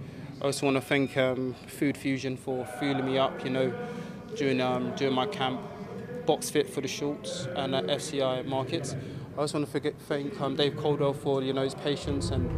[0.41, 3.73] I also want to thank um, Food Fusion for fueling me up, you know,
[4.37, 5.61] during um, during my camp,
[6.27, 8.97] Box Fit for the shorts, and at FCI markets.
[9.37, 12.51] I also want to forget, thank um, Dave Coldwell for you know his patience and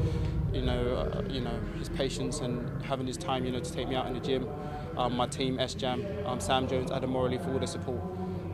[0.53, 3.89] you know uh, you know his patience and having his time, you know, to take
[3.89, 4.49] me out in the gym.
[4.97, 8.01] Um, my team, S Jam, um, Sam Jones, Adam Morley for all the support.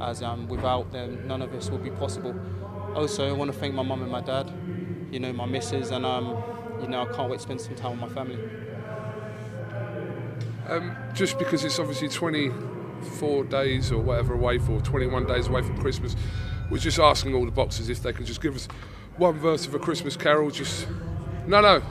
[0.01, 2.35] As um, without them, none of this would be possible.
[2.95, 4.53] Also, I want to thank my mum and my dad,
[5.11, 6.37] you know, my missus, and um,
[6.81, 8.39] you know, I can't wait to spend some time with my family.
[10.69, 15.79] Um, just because it's obviously 24 days or whatever away for, 21 days away from
[15.79, 16.15] Christmas,
[16.71, 18.69] we're just asking all the boxers if they can just give us
[19.17, 20.51] one verse of a Christmas carol.
[20.51, 20.87] Just
[21.49, 21.83] no, no,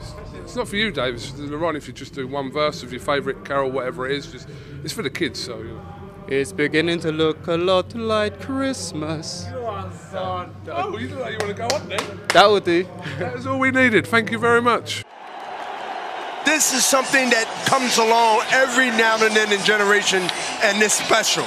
[0.42, 1.14] it's not for you, Dave.
[1.14, 1.76] It's for Lerrone.
[1.76, 4.48] If you just do one verse of your favourite carol, whatever it is, just
[4.84, 5.38] it's for the kids.
[5.38, 5.84] So you know.
[6.28, 9.46] It's beginning to look a lot like Christmas.
[9.50, 12.20] Oh, you look like you want to go on then.
[12.34, 12.86] That will do.
[13.18, 14.06] That is all we needed.
[14.06, 15.04] Thank you very much.
[16.44, 20.22] This is something that comes along every now and then in generation,
[20.62, 21.46] and it's special.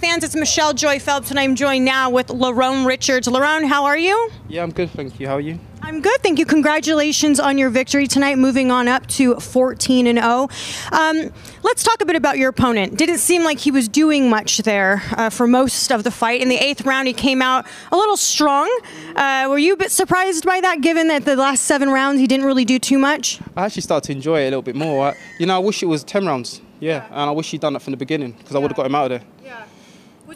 [0.00, 3.28] Fans, it's Michelle Joy Phelps, and I'm joined now with Lerrone Richards.
[3.28, 4.30] Lerrone, how are you?
[4.48, 5.28] Yeah, I'm good, thank you.
[5.28, 5.60] How are you?
[5.82, 6.46] I'm good, thank you.
[6.46, 10.48] Congratulations on your victory tonight, moving on up to 14 and 0.
[10.92, 11.30] Um,
[11.62, 12.96] let's talk a bit about your opponent.
[12.96, 16.40] Didn't seem like he was doing much there uh, for most of the fight.
[16.40, 18.70] In the eighth round, he came out a little strong.
[19.14, 22.26] Uh, were you a bit surprised by that, given that the last seven rounds he
[22.26, 23.38] didn't really do too much?
[23.54, 25.08] I actually started to enjoy it a little bit more.
[25.08, 26.62] I, you know, I wish it was 10 rounds.
[26.80, 28.86] Yeah, and I wish he'd done that from the beginning because I would have got
[28.86, 29.28] him out of there.
[29.42, 29.69] Was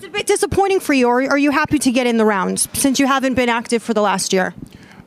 [0.04, 2.68] it a bit disappointing for you, or are you happy to get in the rounds
[2.72, 4.54] since you haven't been active for the last year?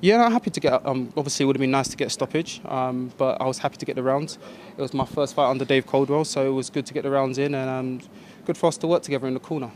[0.02, 0.86] Yeah, I'm happy to get.
[0.86, 3.60] Um, obviously, it would have been nice to get a stoppage, um, but I was
[3.60, 4.38] happy to get the rounds.
[4.78, 7.10] It was my first fight under Dave Coldwell, so it was good to get the
[7.10, 8.10] rounds in and um,
[8.46, 9.72] good for us to work together in the corner.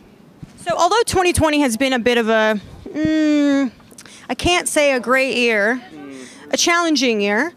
[0.57, 3.71] So, although 2020 has been a bit of a, mm,
[4.29, 5.81] I can't say a great year,
[6.51, 7.53] a challenging year,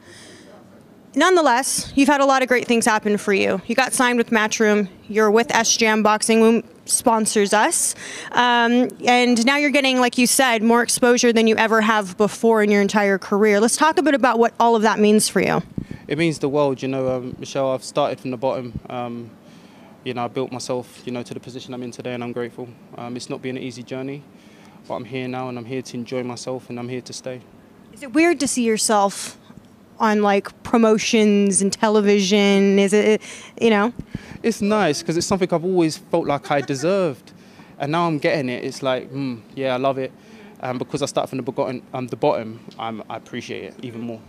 [1.14, 3.60] nonetheless, you've had a lot of great things happen for you.
[3.66, 7.94] You got signed with Matchroom, you're with S Jam Boxing, sponsors us,
[8.32, 12.62] um, and now you're getting, like you said, more exposure than you ever have before
[12.62, 13.60] in your entire career.
[13.60, 15.62] Let's talk a bit about what all of that means for you.
[16.06, 17.72] It means the world, you know, um, Michelle.
[17.72, 18.78] I've started from the bottom.
[18.88, 19.30] Um,
[20.04, 22.32] you know, I built myself, you know, to the position I'm in today, and I'm
[22.32, 22.68] grateful.
[22.98, 24.22] Um, it's not been an easy journey,
[24.86, 27.40] but I'm here now, and I'm here to enjoy myself, and I'm here to stay.
[27.94, 29.38] Is it weird to see yourself
[29.98, 32.78] on like promotions and television?
[32.78, 33.22] Is it,
[33.60, 33.92] you know?
[34.42, 37.32] It's nice because it's something I've always felt like I deserved,
[37.78, 38.64] and now I'm getting it.
[38.64, 40.12] It's like, mm, yeah, I love it,
[40.60, 44.00] and because I start from the bottom, um, the bottom, I'm, I appreciate it even
[44.00, 44.20] more.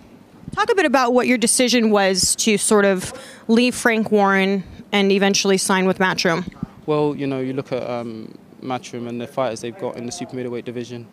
[0.51, 3.12] Talk a bit about what your decision was to sort of
[3.47, 6.49] leave Frank Warren and eventually sign with Matchroom.
[6.86, 10.12] Well, you know, you look at um, Matchroom and the fighters they've got in the
[10.12, 11.08] super middleweight division,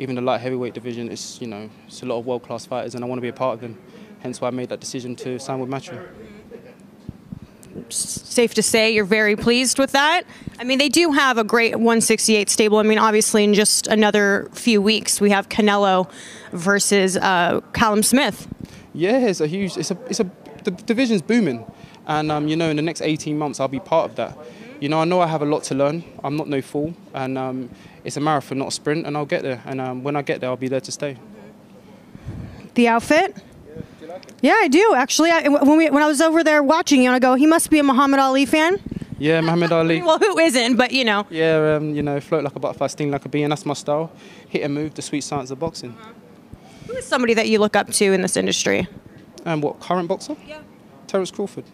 [0.00, 1.10] even the light heavyweight division.
[1.10, 3.28] It's you know, it's a lot of world class fighters, and I want to be
[3.28, 3.78] a part of them.
[4.20, 6.06] Hence why I made that decision to sign with Matchroom.
[7.88, 10.24] Safe to say you're very pleased with that.
[10.58, 12.78] I mean, they do have a great 168 stable.
[12.78, 16.10] I mean, obviously, in just another few weeks, we have Canelo
[16.52, 18.48] versus uh, Callum Smith.
[18.92, 19.76] Yeah, it's a huge.
[19.76, 19.98] It's a.
[20.08, 20.30] It's a.
[20.64, 21.64] The division's booming,
[22.06, 24.36] and um, you know, in the next 18 months, I'll be part of that.
[24.80, 26.02] You know, I know I have a lot to learn.
[26.24, 27.68] I'm not no fool, and um,
[28.02, 29.62] it's a marathon, not a sprint, and I'll get there.
[29.66, 31.18] And um, when I get there, I'll be there to stay.
[32.74, 33.36] The outfit?
[34.40, 35.30] Yeah, I do actually.
[35.30, 37.78] I, when we when I was over there watching you, I go, he must be
[37.78, 38.78] a Muhammad Ali fan.
[39.18, 40.00] Yeah, Muhammad Ali.
[40.06, 40.76] Well, who isn't?
[40.76, 41.26] But you know.
[41.28, 43.74] Yeah, um, you know, float like a butterfly, sting like a bee, and that's my
[43.74, 44.10] style.
[44.48, 45.94] Hit and move, the sweet science of boxing.
[46.86, 48.88] Who is somebody that you look up to in this industry?
[49.44, 50.36] And what current boxer?
[50.48, 50.62] Yeah.
[51.06, 51.64] Terence Crawford.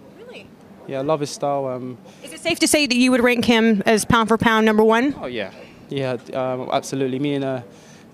[0.86, 0.92] Really?
[0.92, 1.66] Yeah, I love his style.
[1.66, 4.66] Um, Is it safe to say that you would rank him as pound for pound
[4.66, 5.14] number one?
[5.20, 5.50] oh yeah,
[5.88, 7.18] yeah, um, absolutely.
[7.18, 7.62] Me and uh,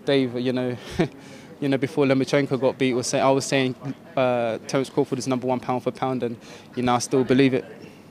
[0.05, 0.77] Dave, you know,
[1.61, 3.75] you know, before Lomachenko got beat, was say, I was saying
[4.17, 6.37] uh, Terence Crawford is number one pound for pound, and
[6.75, 7.65] you know, I still believe it.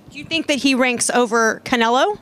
[0.10, 2.20] Do you think that he ranks over Canelo?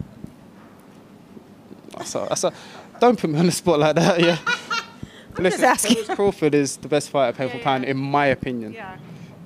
[2.05, 2.53] So, so,
[2.99, 4.19] don't put me on the spot like that.
[4.19, 4.37] Yeah.
[5.35, 5.95] I'm just asking.
[5.95, 8.73] Terence Crawford is the best fighter pound for pound, in my opinion.
[8.73, 8.97] Yeah.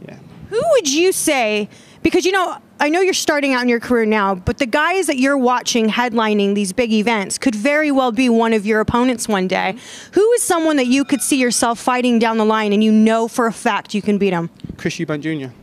[0.07, 0.17] Yeah.
[0.49, 1.69] Who would you say?
[2.03, 5.07] Because you know, I know you're starting out in your career now, but the guys
[5.07, 9.27] that you're watching headlining these big events could very well be one of your opponents
[9.27, 9.77] one day.
[10.11, 13.27] Who is someone that you could see yourself fighting down the line, and you know
[13.27, 14.49] for a fact you can beat him?
[14.77, 15.53] Chris Eubank Jr.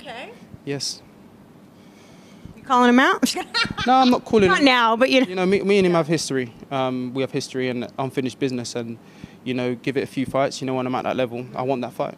[0.00, 0.32] Okay.
[0.64, 1.02] Yes.
[2.56, 3.34] You calling him out?
[3.84, 4.48] No, I'm not calling.
[4.48, 4.64] Not him.
[4.64, 5.26] now, but you know.
[5.26, 6.54] You know, me, me and him have history.
[6.70, 8.96] Um, we have history and unfinished business, and
[9.42, 10.60] you know, give it a few fights.
[10.60, 12.16] You know, when I'm at that level, I want that fight.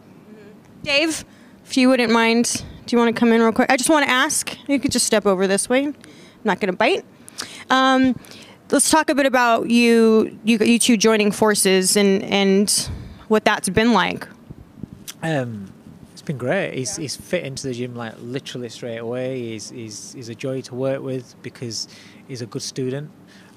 [0.83, 1.25] Dave,
[1.65, 3.69] if you wouldn't mind, do you want to come in real quick?
[3.71, 4.55] I just want to ask.
[4.67, 5.85] You could just step over this way.
[5.85, 5.95] I'm
[6.43, 7.03] not going to bite.
[7.69, 8.17] Um,
[8.71, 12.89] let's talk a bit about you, you, you two joining forces and and
[13.27, 14.27] what that's been like.
[15.23, 15.73] Um,
[16.13, 16.75] it's been great.
[16.75, 19.39] He's, he's fit into the gym like literally straight away.
[19.39, 21.87] He's, he's, he's a joy to work with because
[22.27, 23.09] he's a good student.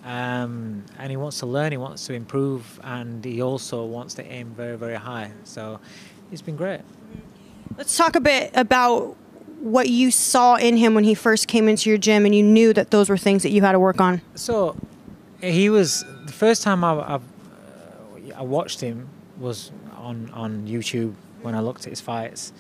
[0.04, 4.24] Um, and he wants to learn, he wants to improve, and he also wants to
[4.24, 5.32] aim very, very high.
[5.44, 5.80] So
[6.32, 6.80] it's been great.
[7.76, 9.16] Let's talk a bit about
[9.61, 12.72] what you saw in him when he first came into your gym and you knew
[12.72, 14.20] that those were things that you had to work on.
[14.35, 14.76] So
[15.40, 17.20] he was the first time I, I, uh,
[18.37, 22.52] I watched him was on, on YouTube when I looked at his fights.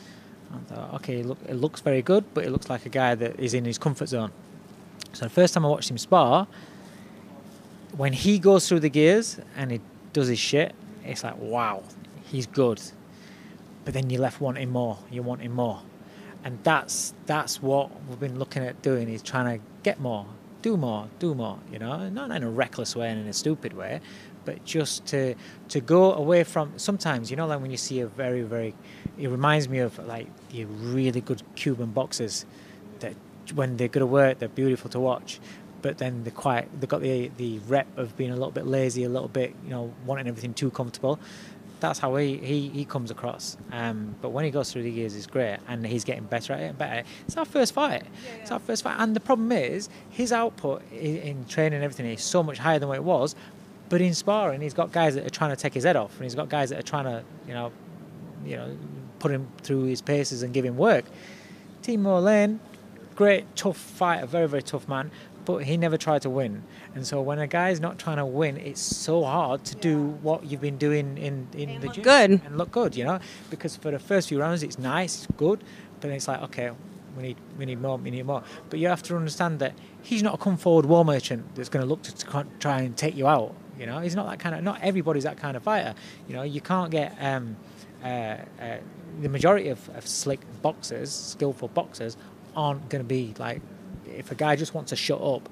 [0.52, 3.38] I thought, okay, look, it looks very good, but it looks like a guy that
[3.38, 4.32] is in his comfort zone.
[5.12, 6.46] So the first time I watched him spar,
[7.96, 9.80] when he goes through the gears and he
[10.12, 11.82] does his shit, it's like, wow,
[12.24, 12.80] he's good.
[13.88, 14.98] But then you're left wanting more.
[15.10, 15.80] You're wanting more,
[16.44, 19.08] and that's that's what we've been looking at doing.
[19.08, 20.26] Is trying to get more,
[20.60, 21.58] do more, do more.
[21.72, 24.02] You know, not in a reckless way and in a stupid way,
[24.44, 25.34] but just to
[25.70, 26.74] to go away from.
[26.76, 28.74] Sometimes you know, like when you see a very very,
[29.16, 32.44] it reminds me of like the really good Cuban boxers
[32.98, 33.14] that
[33.54, 35.40] when they're good at work they're beautiful to watch
[35.80, 39.04] but then they're quite they've got the the rep of being a little bit lazy
[39.04, 41.18] a little bit you know wanting everything too comfortable
[41.80, 43.56] that's how he, he, he comes across.
[43.72, 46.60] Um, but when he goes through the years he's great and he's getting better at
[46.60, 48.04] it and better it's our first fight.
[48.40, 48.96] It's our first fight.
[48.98, 52.78] And the problem is his output in, in training and everything is so much higher
[52.78, 53.34] than what it was.
[53.88, 56.24] But in sparring he's got guys that are trying to take his head off and
[56.24, 57.72] he's got guys that are trying to you know
[58.44, 58.76] you know
[59.18, 61.04] put him through his paces and give him work.
[61.82, 62.60] Timo Laine
[63.18, 65.10] great, tough fighter, very, very tough man,
[65.48, 66.62] but he never tried to win.
[66.94, 70.44] And so when a guy's not trying to win, it's so hard to do what
[70.44, 72.04] you've been doing in, in the look gym.
[72.04, 72.30] good.
[72.44, 73.18] And look good, you know?
[73.48, 75.60] Because for the first few rounds, it's nice, it's good,
[75.94, 76.70] but then it's like, okay,
[77.16, 78.42] we need, we need more, we need more.
[78.68, 81.82] But you have to understand that he's not a come forward war merchant that's going
[81.82, 83.54] to look to, to try and take you out.
[83.78, 85.94] You know, he's not that kind of, not everybody's that kind of fighter.
[86.28, 87.56] You know, you can't get, um,
[88.04, 88.76] uh, uh,
[89.22, 92.18] the majority of, of slick boxers, skillful boxers,
[92.54, 93.62] aren't going to be like
[94.18, 95.48] if a guy just wants to shut up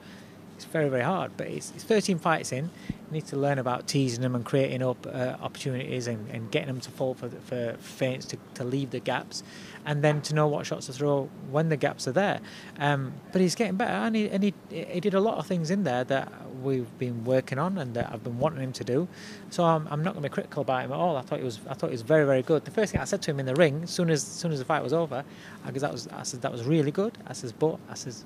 [0.57, 3.87] it's very very hard but it's, it's 13 fights in you need to learn about
[3.87, 7.77] teasing them and creating up uh, opportunities and, and getting them to fall for, for
[7.79, 9.45] feints to, to leave the gaps
[9.85, 12.41] and then to know what shots to throw when the gaps are there.
[12.79, 15.71] Um, but he's getting better and, he, and he, he did a lot of things
[15.71, 19.07] in there that we've been working on and that I've been wanting him to do.
[19.51, 21.17] So I'm, I'm not going to be critical about him at all.
[21.17, 22.65] I thought he was I thought he was very very good.
[22.65, 24.65] The first thing I said to him in the ring soon as, soon as the
[24.65, 25.25] fight was over
[25.65, 27.17] because that was I said that was really good.
[27.27, 28.25] I says but I says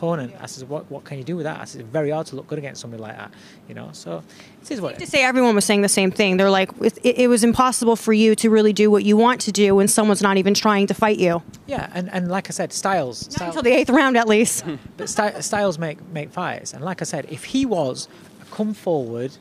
[0.00, 0.34] opponent.
[0.40, 1.60] I said, what, what can you do with that?
[1.60, 3.30] I said, it's very hard to look good against somebody like that,
[3.68, 3.90] you know.
[3.92, 4.22] So
[4.62, 6.38] it is what it To say everyone was saying the same thing.
[6.38, 9.52] They're like, it, it was impossible for you to really do what you want to
[9.52, 11.42] do when someone's not even trying to fight you.
[11.66, 13.26] Yeah, and, and like I said, styles.
[13.26, 14.64] Not styles until the eighth round, at least.
[14.96, 16.72] but sty- styles make make fights.
[16.72, 18.08] And like I said, if he was
[18.40, 19.32] a come forward,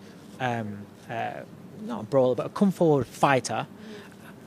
[0.41, 1.41] um, uh,
[1.85, 3.65] not a brawler, but a come forward fighter,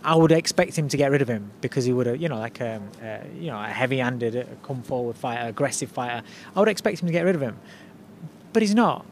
[0.05, 2.39] I would expect him to get rid of him because he would have, you know,
[2.39, 6.23] like um, uh, you know, a heavy-handed, uh, come forward fighter, aggressive fighter.
[6.55, 7.57] I would expect him to get rid of him,
[8.53, 9.07] but he's not.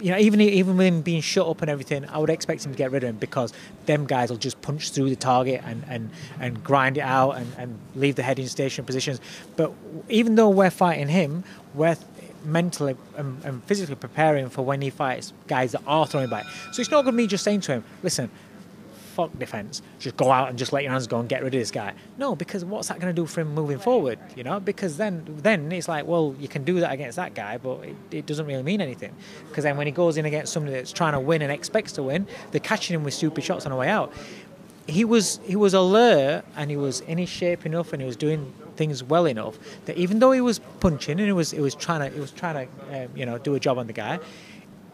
[0.00, 2.72] you know, even even with him being shut up and everything, I would expect him
[2.72, 3.52] to get rid of him because
[3.86, 7.52] them guys will just punch through the target and, and, and grind it out and,
[7.56, 9.20] and leave the heading station positions.
[9.56, 9.72] But
[10.08, 11.96] even though we're fighting him, we're
[12.44, 16.44] mentally and, and physically preparing for when he fights guys that are throwing back.
[16.72, 18.30] So it's not going to be just saying to him, listen,
[19.16, 19.80] fuck defence.
[19.98, 21.94] Just go out and just let your hands go and get rid of this guy.
[22.18, 24.18] No, because what's that going to do for him moving forward?
[24.36, 27.56] You know, because then then it's like, well, you can do that against that guy,
[27.56, 29.14] but it, it doesn't really mean anything.
[29.48, 32.02] Because then when he goes in against somebody that's trying to win and expects to
[32.02, 34.12] win, they're catching him with stupid shots on the way out.
[34.86, 38.16] He was he was alert and he was in his shape enough and he was
[38.16, 41.74] doing things well enough that even though he was punching and he was he was
[41.74, 44.18] trying to he was trying to um, you know do a job on the guy,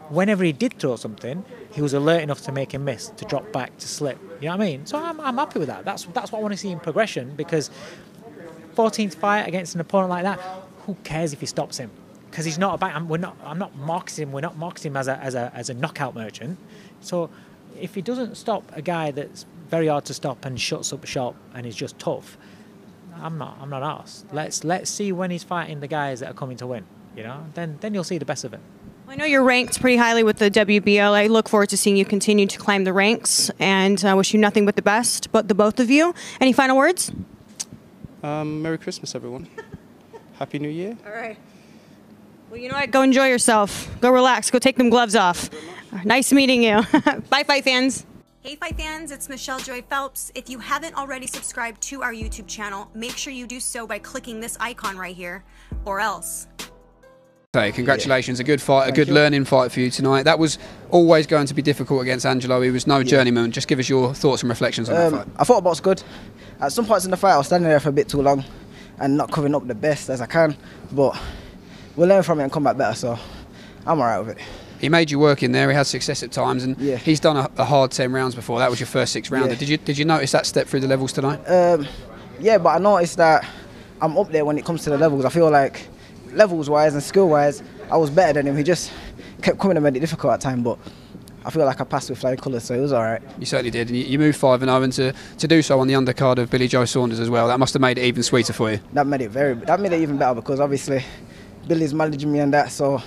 [0.09, 3.51] whenever he did throw something, he was alert enough to make him miss, to drop
[3.51, 4.19] back, to slip.
[4.41, 4.85] You know what I mean?
[4.85, 5.85] So I'm, I'm happy with that.
[5.85, 7.69] That's that's what I want to see in progression because
[8.75, 10.39] 14th fight against an opponent like that,
[10.85, 11.91] who cares if he stops him?
[12.29, 12.95] Because he's not about.
[12.95, 13.37] I'm, we're not.
[13.43, 14.31] I'm not marketing.
[14.31, 16.57] We're not marketing him as a as a as a knockout merchant.
[17.01, 17.29] So
[17.79, 21.35] if he doesn't stop a guy that's very hard to stop and shuts up shop
[21.53, 22.37] and is just tough,
[23.15, 23.57] I'm not.
[23.61, 24.33] I'm not asked.
[24.33, 26.85] Let's let's see when he's fighting the guys that are coming to win.
[27.15, 28.59] You know, then then you'll see the best of it.
[29.13, 31.11] I know you're ranked pretty highly with the WBO.
[31.11, 34.39] I look forward to seeing you continue to climb the ranks, and I wish you
[34.39, 35.31] nothing but the best.
[35.31, 36.15] But the both of you.
[36.41, 37.11] Any final words?
[38.23, 39.47] Um, Merry Christmas, everyone.
[40.39, 40.97] Happy New Year.
[41.05, 41.37] All right.
[42.49, 42.89] Well, you know what?
[42.89, 43.87] Go enjoy yourself.
[44.01, 44.49] Go relax.
[44.49, 45.47] Go take them gloves off.
[46.03, 46.81] Nice meeting you.
[47.29, 48.07] Bye, fight fans.
[48.41, 50.29] Hey Fight fans, it's Michelle Joy Phelps.
[50.35, 53.99] If you haven't already subscribed to our YouTube channel, make sure you do so by
[53.99, 55.45] clicking this icon right here,
[55.85, 56.47] or else.
[57.55, 58.39] Hey, congratulations!
[58.39, 60.23] A good fight, a good learning fight for you tonight.
[60.23, 60.57] That was
[60.89, 62.59] always going to be difficult against Angelo.
[62.61, 63.51] He was no journeyman.
[63.51, 65.35] Just give us your thoughts and reflections on that Um, fight.
[65.37, 66.01] I thought the box good.
[66.59, 68.43] At some points in the fight, I was standing there for a bit too long
[68.97, 70.57] and not covering up the best as I can.
[70.91, 71.15] But
[71.95, 72.95] we'll learn from it and come back better.
[72.95, 73.19] So
[73.85, 74.43] I'm alright with it.
[74.79, 75.69] He made you work in there.
[75.69, 76.95] He had success at times, and yeah.
[76.95, 78.57] he's done a, a hard ten rounds before.
[78.57, 79.49] That was your first six rounder.
[79.49, 79.59] Yeah.
[79.59, 81.37] Did you did you notice that step through the levels tonight?
[81.47, 81.85] Um,
[82.39, 83.47] yeah, but I noticed that
[84.01, 85.23] I'm up there when it comes to the levels.
[85.23, 85.87] I feel like
[86.35, 88.57] levels wise and skill wise, I was better than him.
[88.57, 88.91] He just
[89.41, 90.63] kept coming and made it difficult at time.
[90.63, 90.79] But
[91.45, 93.21] I feel like I passed with flying colours, so it was alright.
[93.37, 95.79] You certainly did, and you, you moved five and zero, and to, to do so
[95.79, 97.47] on the undercard of Billy Joe Saunders as well.
[97.47, 98.79] That must have made it even sweeter for you.
[98.93, 99.53] That made it very.
[99.55, 101.03] That made it even better because obviously
[101.67, 103.01] Billy's managing me and that, so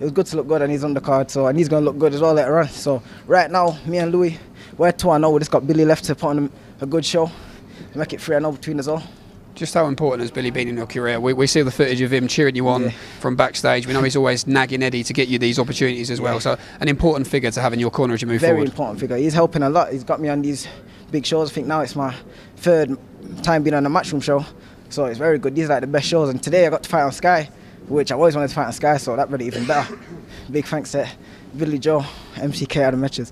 [0.00, 1.30] it was good to look good on his undercard.
[1.30, 2.68] So and he's gonna look good as well later on.
[2.68, 4.34] So right now, me and Lewis,
[4.78, 5.32] we're two and zero.
[5.32, 7.30] We just got Billy left to put on a good show,
[7.94, 9.02] make it three and zero between us all.
[9.54, 11.20] Just how important has Billy been in your career?
[11.20, 12.90] We, we see the footage of him cheering you on Yeah.
[13.20, 13.86] from backstage.
[13.86, 16.34] We know he's always nagging Eddie to get you these opportunities as well.
[16.34, 16.38] Yeah.
[16.40, 18.68] So an important figure to have in your corner as you move Very forward.
[18.68, 19.16] important figure.
[19.16, 19.92] He's helping a lot.
[19.92, 20.66] He's got me on these
[21.12, 21.52] big shows.
[21.52, 22.12] I think now it's my
[22.56, 22.98] third
[23.44, 24.44] time being on a matchroom show,
[24.88, 25.54] so it's very good.
[25.54, 26.30] These are like the best shows.
[26.30, 27.48] And today I got to fight on Sky,
[27.86, 29.96] which I always wanted to fight on Sky, so that made it even better.
[30.50, 31.08] Big thanks to
[31.56, 33.30] Billy Joe, MTK out of matches.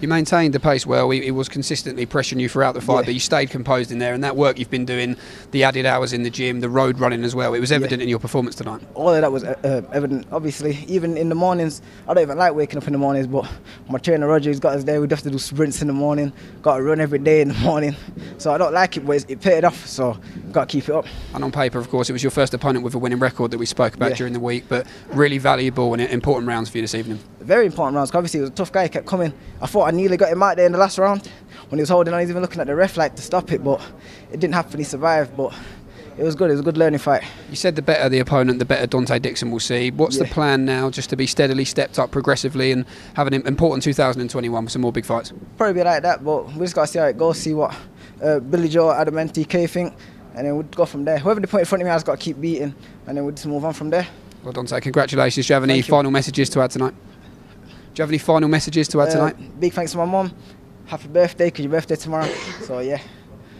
[0.00, 1.10] You maintained the pace well.
[1.10, 3.04] He, he was consistently pressuring you throughout the fight, Yeah.
[3.06, 4.14] but you stayed composed in there.
[4.14, 5.16] And that work you've been doing,
[5.50, 8.08] the added hours in the gym, the road running as well, it was evident in
[8.08, 8.80] your performance tonight.
[8.94, 10.26] all of that was uh, uh, evident.
[10.32, 13.46] Obviously, even in the mornings, I don't even like waking up in the mornings, but
[13.90, 15.00] my trainer Roger, he's got us there.
[15.00, 16.32] We'd have to do sprints in the morning,
[16.62, 17.94] got to run every day in the morning.
[18.38, 20.18] So I don't like it, but it paid off, so
[20.52, 21.04] got to keep it up.
[21.34, 23.58] And on paper, of course, it was your first opponent with a winning record that
[23.58, 24.16] we spoke about Yeah.
[24.16, 27.18] during the week, but really valuable and important rounds for you this evening.
[27.40, 29.32] Very important rounds, obviously, he was a tough guy, he kept coming.
[29.60, 31.28] I thought I nearly got him out there in the last round
[31.68, 32.20] when he was holding on.
[32.20, 33.82] he's even looking at the ref like to stop it, but
[34.30, 34.78] it didn't happen.
[34.78, 35.52] He survived, but
[36.16, 36.48] it was good.
[36.48, 37.24] It was a good learning fight.
[37.48, 39.90] You said the better the opponent, the better Donte Dixon will see.
[39.90, 43.82] What's the plan now, just to be steadily stepped up progressively and have an important
[43.82, 45.32] 2021 with some more big fights?
[45.56, 47.74] Probably be like that, but we just got to see how it goes, see what
[48.22, 49.92] uh, Billy Joe, Adam, TK think,
[50.36, 51.18] and then we'll go from there.
[51.18, 52.76] Whoever they put in front of me, just got to keep beating,
[53.08, 54.06] and then we'll just move on from there.
[54.44, 55.48] Well, Dante, congratulations.
[55.48, 55.90] Do you have any Thank you.
[55.90, 56.94] final messages to add tonight?
[58.00, 59.60] Do you have any final messages to add Uh, tonight?
[59.60, 60.32] Big thanks to my mum.
[60.86, 62.26] Happy birthday, because your birthday tomorrow.
[62.62, 62.98] So, yeah.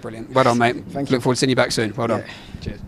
[0.00, 0.31] Brilliant.
[0.33, 0.76] Well done, mate.
[0.76, 1.20] Thank Look you.
[1.20, 1.92] forward to seeing you back soon.
[1.94, 2.24] Well done.
[2.62, 2.81] Cheers.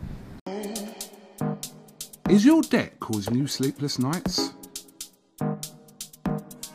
[2.30, 4.54] Is your debt causing you sleepless nights?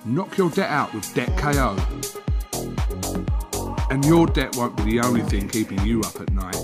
[0.06, 1.76] Knock your debt out with Debt KO.
[3.90, 6.56] And your debt won't be the only thing keeping you up at night.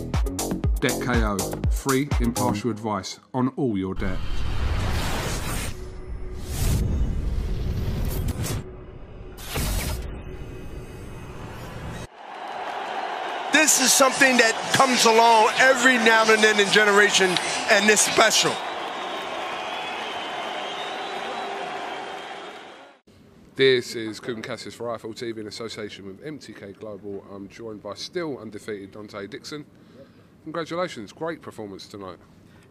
[0.82, 1.40] Debt KO,
[1.72, 4.20] free, impartial advice on all your debt.
[13.84, 17.30] Is something that comes along every now and then in generation,
[17.70, 18.54] and it's special.
[23.58, 27.26] This is Kugan Cassius for IFL TV in association with MTK Global.
[27.30, 29.66] I'm joined by still undefeated Donte Dixon.
[30.44, 32.20] Congratulations, great performance tonight.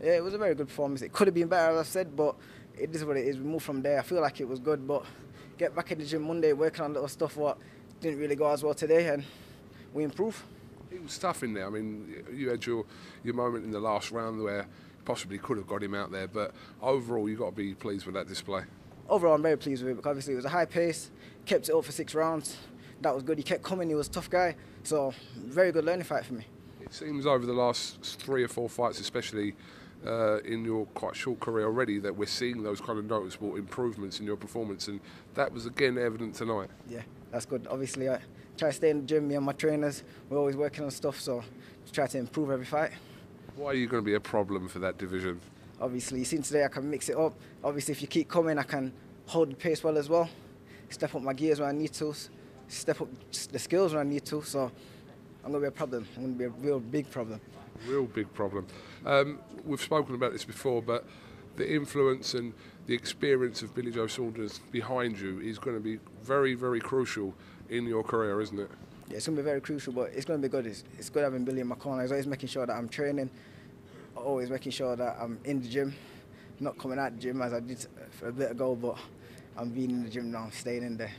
[0.03, 1.03] Yeah, it was a very good performance.
[1.03, 2.37] It could have been better, as I said, but
[2.79, 3.37] it is what it is.
[3.37, 3.99] We moved from there.
[3.99, 5.05] I feel like it was good, but
[5.59, 7.59] get back in the gym Monday, working on little stuff what
[8.01, 9.23] didn't really go as well today, and
[9.93, 10.43] we improve.
[10.93, 11.67] It was tough in there.
[11.67, 12.85] I mean, you had your
[13.25, 16.29] your moment in the last round where you possibly could have got him out there,
[16.29, 18.63] but overall, you've got to be pleased with that display.
[19.09, 21.11] Overall, I'm very pleased with it because obviously it was a high pace,
[21.47, 22.57] kept it up for six rounds.
[23.01, 23.39] That was good.
[23.39, 23.89] He kept coming.
[23.89, 26.47] He was a tough guy, so very good learning fight for me.
[26.81, 29.55] It seems over the last three or four fights, especially
[30.07, 34.21] uh, in your quite short career already, that we're seeing those kind of noticeable improvements
[34.21, 35.01] in your performance, and
[35.35, 36.71] that was again evident tonight.
[36.89, 37.67] Yeah, that's good.
[37.71, 38.21] Obviously, I
[38.57, 39.29] try to stay in the gym.
[39.29, 41.43] Me and my trainers, we're always working on stuff, so
[41.93, 42.93] try to improve every fight.
[43.57, 45.41] Why are you going to be a problem for that division?
[45.81, 47.35] Obviously, you seen today I can mix it up.
[47.63, 48.93] Obviously, if you keep coming, I can
[49.27, 50.29] hold the pace well as well.
[50.89, 52.15] Step up my gears when I need to.
[52.69, 54.43] Step up the skills when I need to.
[54.43, 54.71] So
[55.45, 56.07] I'm going to be a problem.
[56.17, 57.41] I'm going to be a real big problem.
[57.87, 58.67] Real big problem.
[59.05, 61.05] Um, we've spoken about this before, but
[61.57, 62.55] the influence and
[62.87, 67.35] the experience of Billy Joe Saunders behind you is going to be very, very crucial
[67.73, 68.71] in your career, isn't it?
[69.09, 70.67] Yeah, it's going to be very crucial, but it's going to be good.
[70.67, 72.03] It's, it's good having Billy in my corner.
[72.03, 73.31] He's always making sure that I'm training,
[74.15, 75.95] always making sure that I'm in the gym,
[76.61, 78.99] not coming out the gym as I did for a bit ago, but
[79.57, 81.13] I'm being in the gym now, staying in there.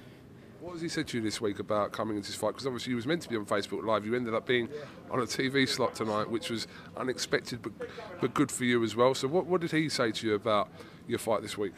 [0.62, 2.52] What has he said to you this week about coming into this fight?
[2.52, 4.06] Because obviously you was meant to be on Facebook Live.
[4.06, 4.70] You ended up being
[5.12, 7.74] on a TV slot tonight, which was unexpected but,
[8.22, 9.14] but good for you as well.
[9.14, 10.70] So what, what did he say to you about
[11.06, 11.74] your fight this week?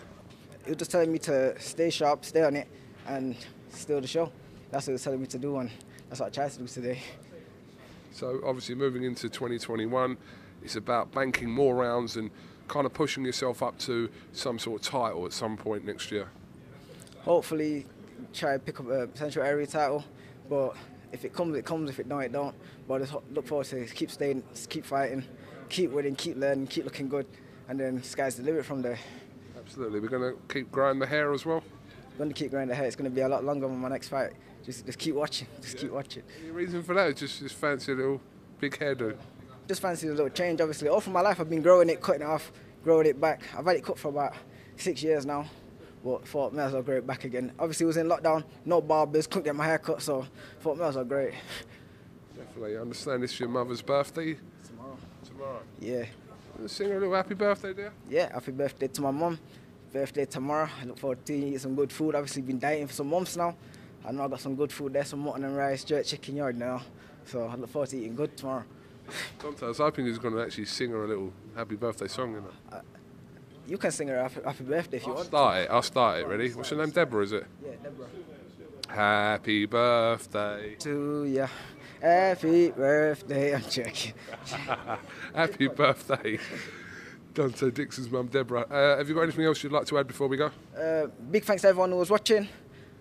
[0.66, 2.68] He was just telling me to stay sharp, stay on it,
[3.08, 3.36] and
[3.70, 4.32] steal the show.
[4.72, 5.70] That's what he was telling me to do, and
[6.10, 7.00] that's what I tried to do today.
[8.12, 10.18] So obviously moving into 2021,
[10.64, 12.32] it's about banking more rounds and
[12.68, 16.30] kind of pushing yourself up to some sort of title at some point next year.
[17.24, 17.86] Hopefully,
[18.34, 20.04] try to pick up a central area title,
[20.50, 20.76] but
[21.12, 21.90] if it comes, it comes.
[21.90, 22.56] If it don't, it don't.
[22.88, 25.24] But I just look forward to keep staying, keep fighting,
[25.70, 27.26] keep winning, keep learning, keep looking good,
[27.68, 29.00] and then sky's the limit from there.
[29.58, 30.00] Absolutely.
[30.00, 31.64] We're going to keep growing the hair as well.
[32.18, 32.86] Going to keep growing the hair.
[32.86, 34.32] It's going to be a lot longer than my next fight.
[34.66, 35.48] Just, just keep watching.
[35.62, 35.82] Just yeah.
[35.82, 36.24] keep watching.
[36.42, 37.16] Any reason for that?
[37.16, 38.22] Just, just fancy a little
[38.60, 39.16] big hairdo.
[39.68, 40.60] Just fancy a little change.
[40.60, 42.52] Obviously, all for my life I've been growing it, cutting it off,
[42.84, 43.42] growing it back.
[43.56, 44.34] I've had it cut for about
[44.76, 45.46] six years now.
[46.04, 47.52] But thought may as well grow it back again.
[47.58, 50.26] Obviously, it was in lockdown, no barbers, couldn't get my hair cut, so
[50.60, 51.34] thought may as well grow it.
[52.36, 52.78] Definitely.
[52.78, 54.38] I understand this is your mother's birthday.
[54.68, 54.98] Tomorrow.
[55.26, 55.62] Tomorrow.
[55.80, 56.06] Yeah.
[56.68, 57.92] Sing her a little happy birthday, dear.
[58.10, 59.40] Yeah, happy birthday to my mum.
[59.92, 60.70] Birthday tomorrow.
[60.82, 62.16] I look forward to eating some good food.
[62.16, 63.56] Obviously, been dieting for some months now.
[64.08, 66.58] I know I got some good food there, some mutton and rice, jerk chicken yard
[66.58, 66.82] now.
[67.26, 68.64] So I look forward to eating good tomorrow.
[69.40, 72.08] Donte, I was hoping he was going to actually sing her a little happy birthday
[72.08, 72.78] song, you know.
[72.78, 72.82] Uh,
[73.68, 75.28] you can sing her happy, happy birthday if you I'll want.
[75.28, 75.70] start it.
[75.72, 76.28] I'll start it.
[76.28, 76.50] Ready?
[76.54, 76.92] What's your name?
[76.92, 77.46] Deborah, is it?
[77.64, 78.08] Yeah, Deborah.
[78.88, 81.48] Happy birthday to ya.
[82.02, 83.56] Happy birthday.
[83.56, 84.14] I'm joking.
[85.34, 86.38] happy birthday.
[87.34, 88.62] Donte Dixon's mum, Deborah.
[88.70, 90.52] Uh, have you got anything else you'd like to add before we go?
[90.80, 92.48] Uh, big thanks to everyone who was watching.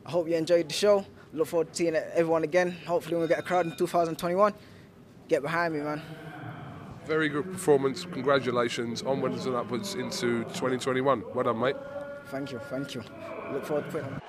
[0.07, 1.05] I hope you enjoyed the show.
[1.33, 2.73] Look forward to seeing everyone again.
[2.87, 4.53] Hopefully, when we'll get a crowd in 2021.
[5.29, 6.03] Get behind me, man.
[7.07, 8.05] Very good performance.
[8.05, 9.03] Congratulations.
[9.03, 11.25] Onwards and upwards into 2021.
[11.35, 11.77] Well done, mate.
[12.27, 12.59] Thank you.
[12.71, 13.03] Thank you.
[13.53, 14.21] Look forward to putting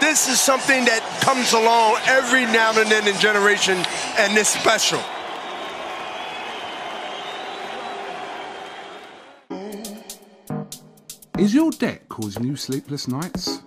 [0.00, 3.78] This is something that comes along every now and then in generation,
[4.18, 5.00] and it's special.
[11.38, 13.62] Is your debt causing you sleepless nights?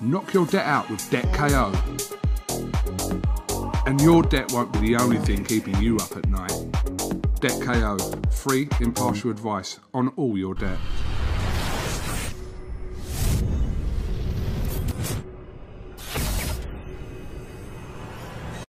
[0.00, 1.72] Knock your debt out with Debt KO.
[3.86, 6.52] And your debt won't be the only thing keeping you up at night.
[7.40, 7.96] Debt KO,
[8.30, 10.78] free, impartial advice on all your debt.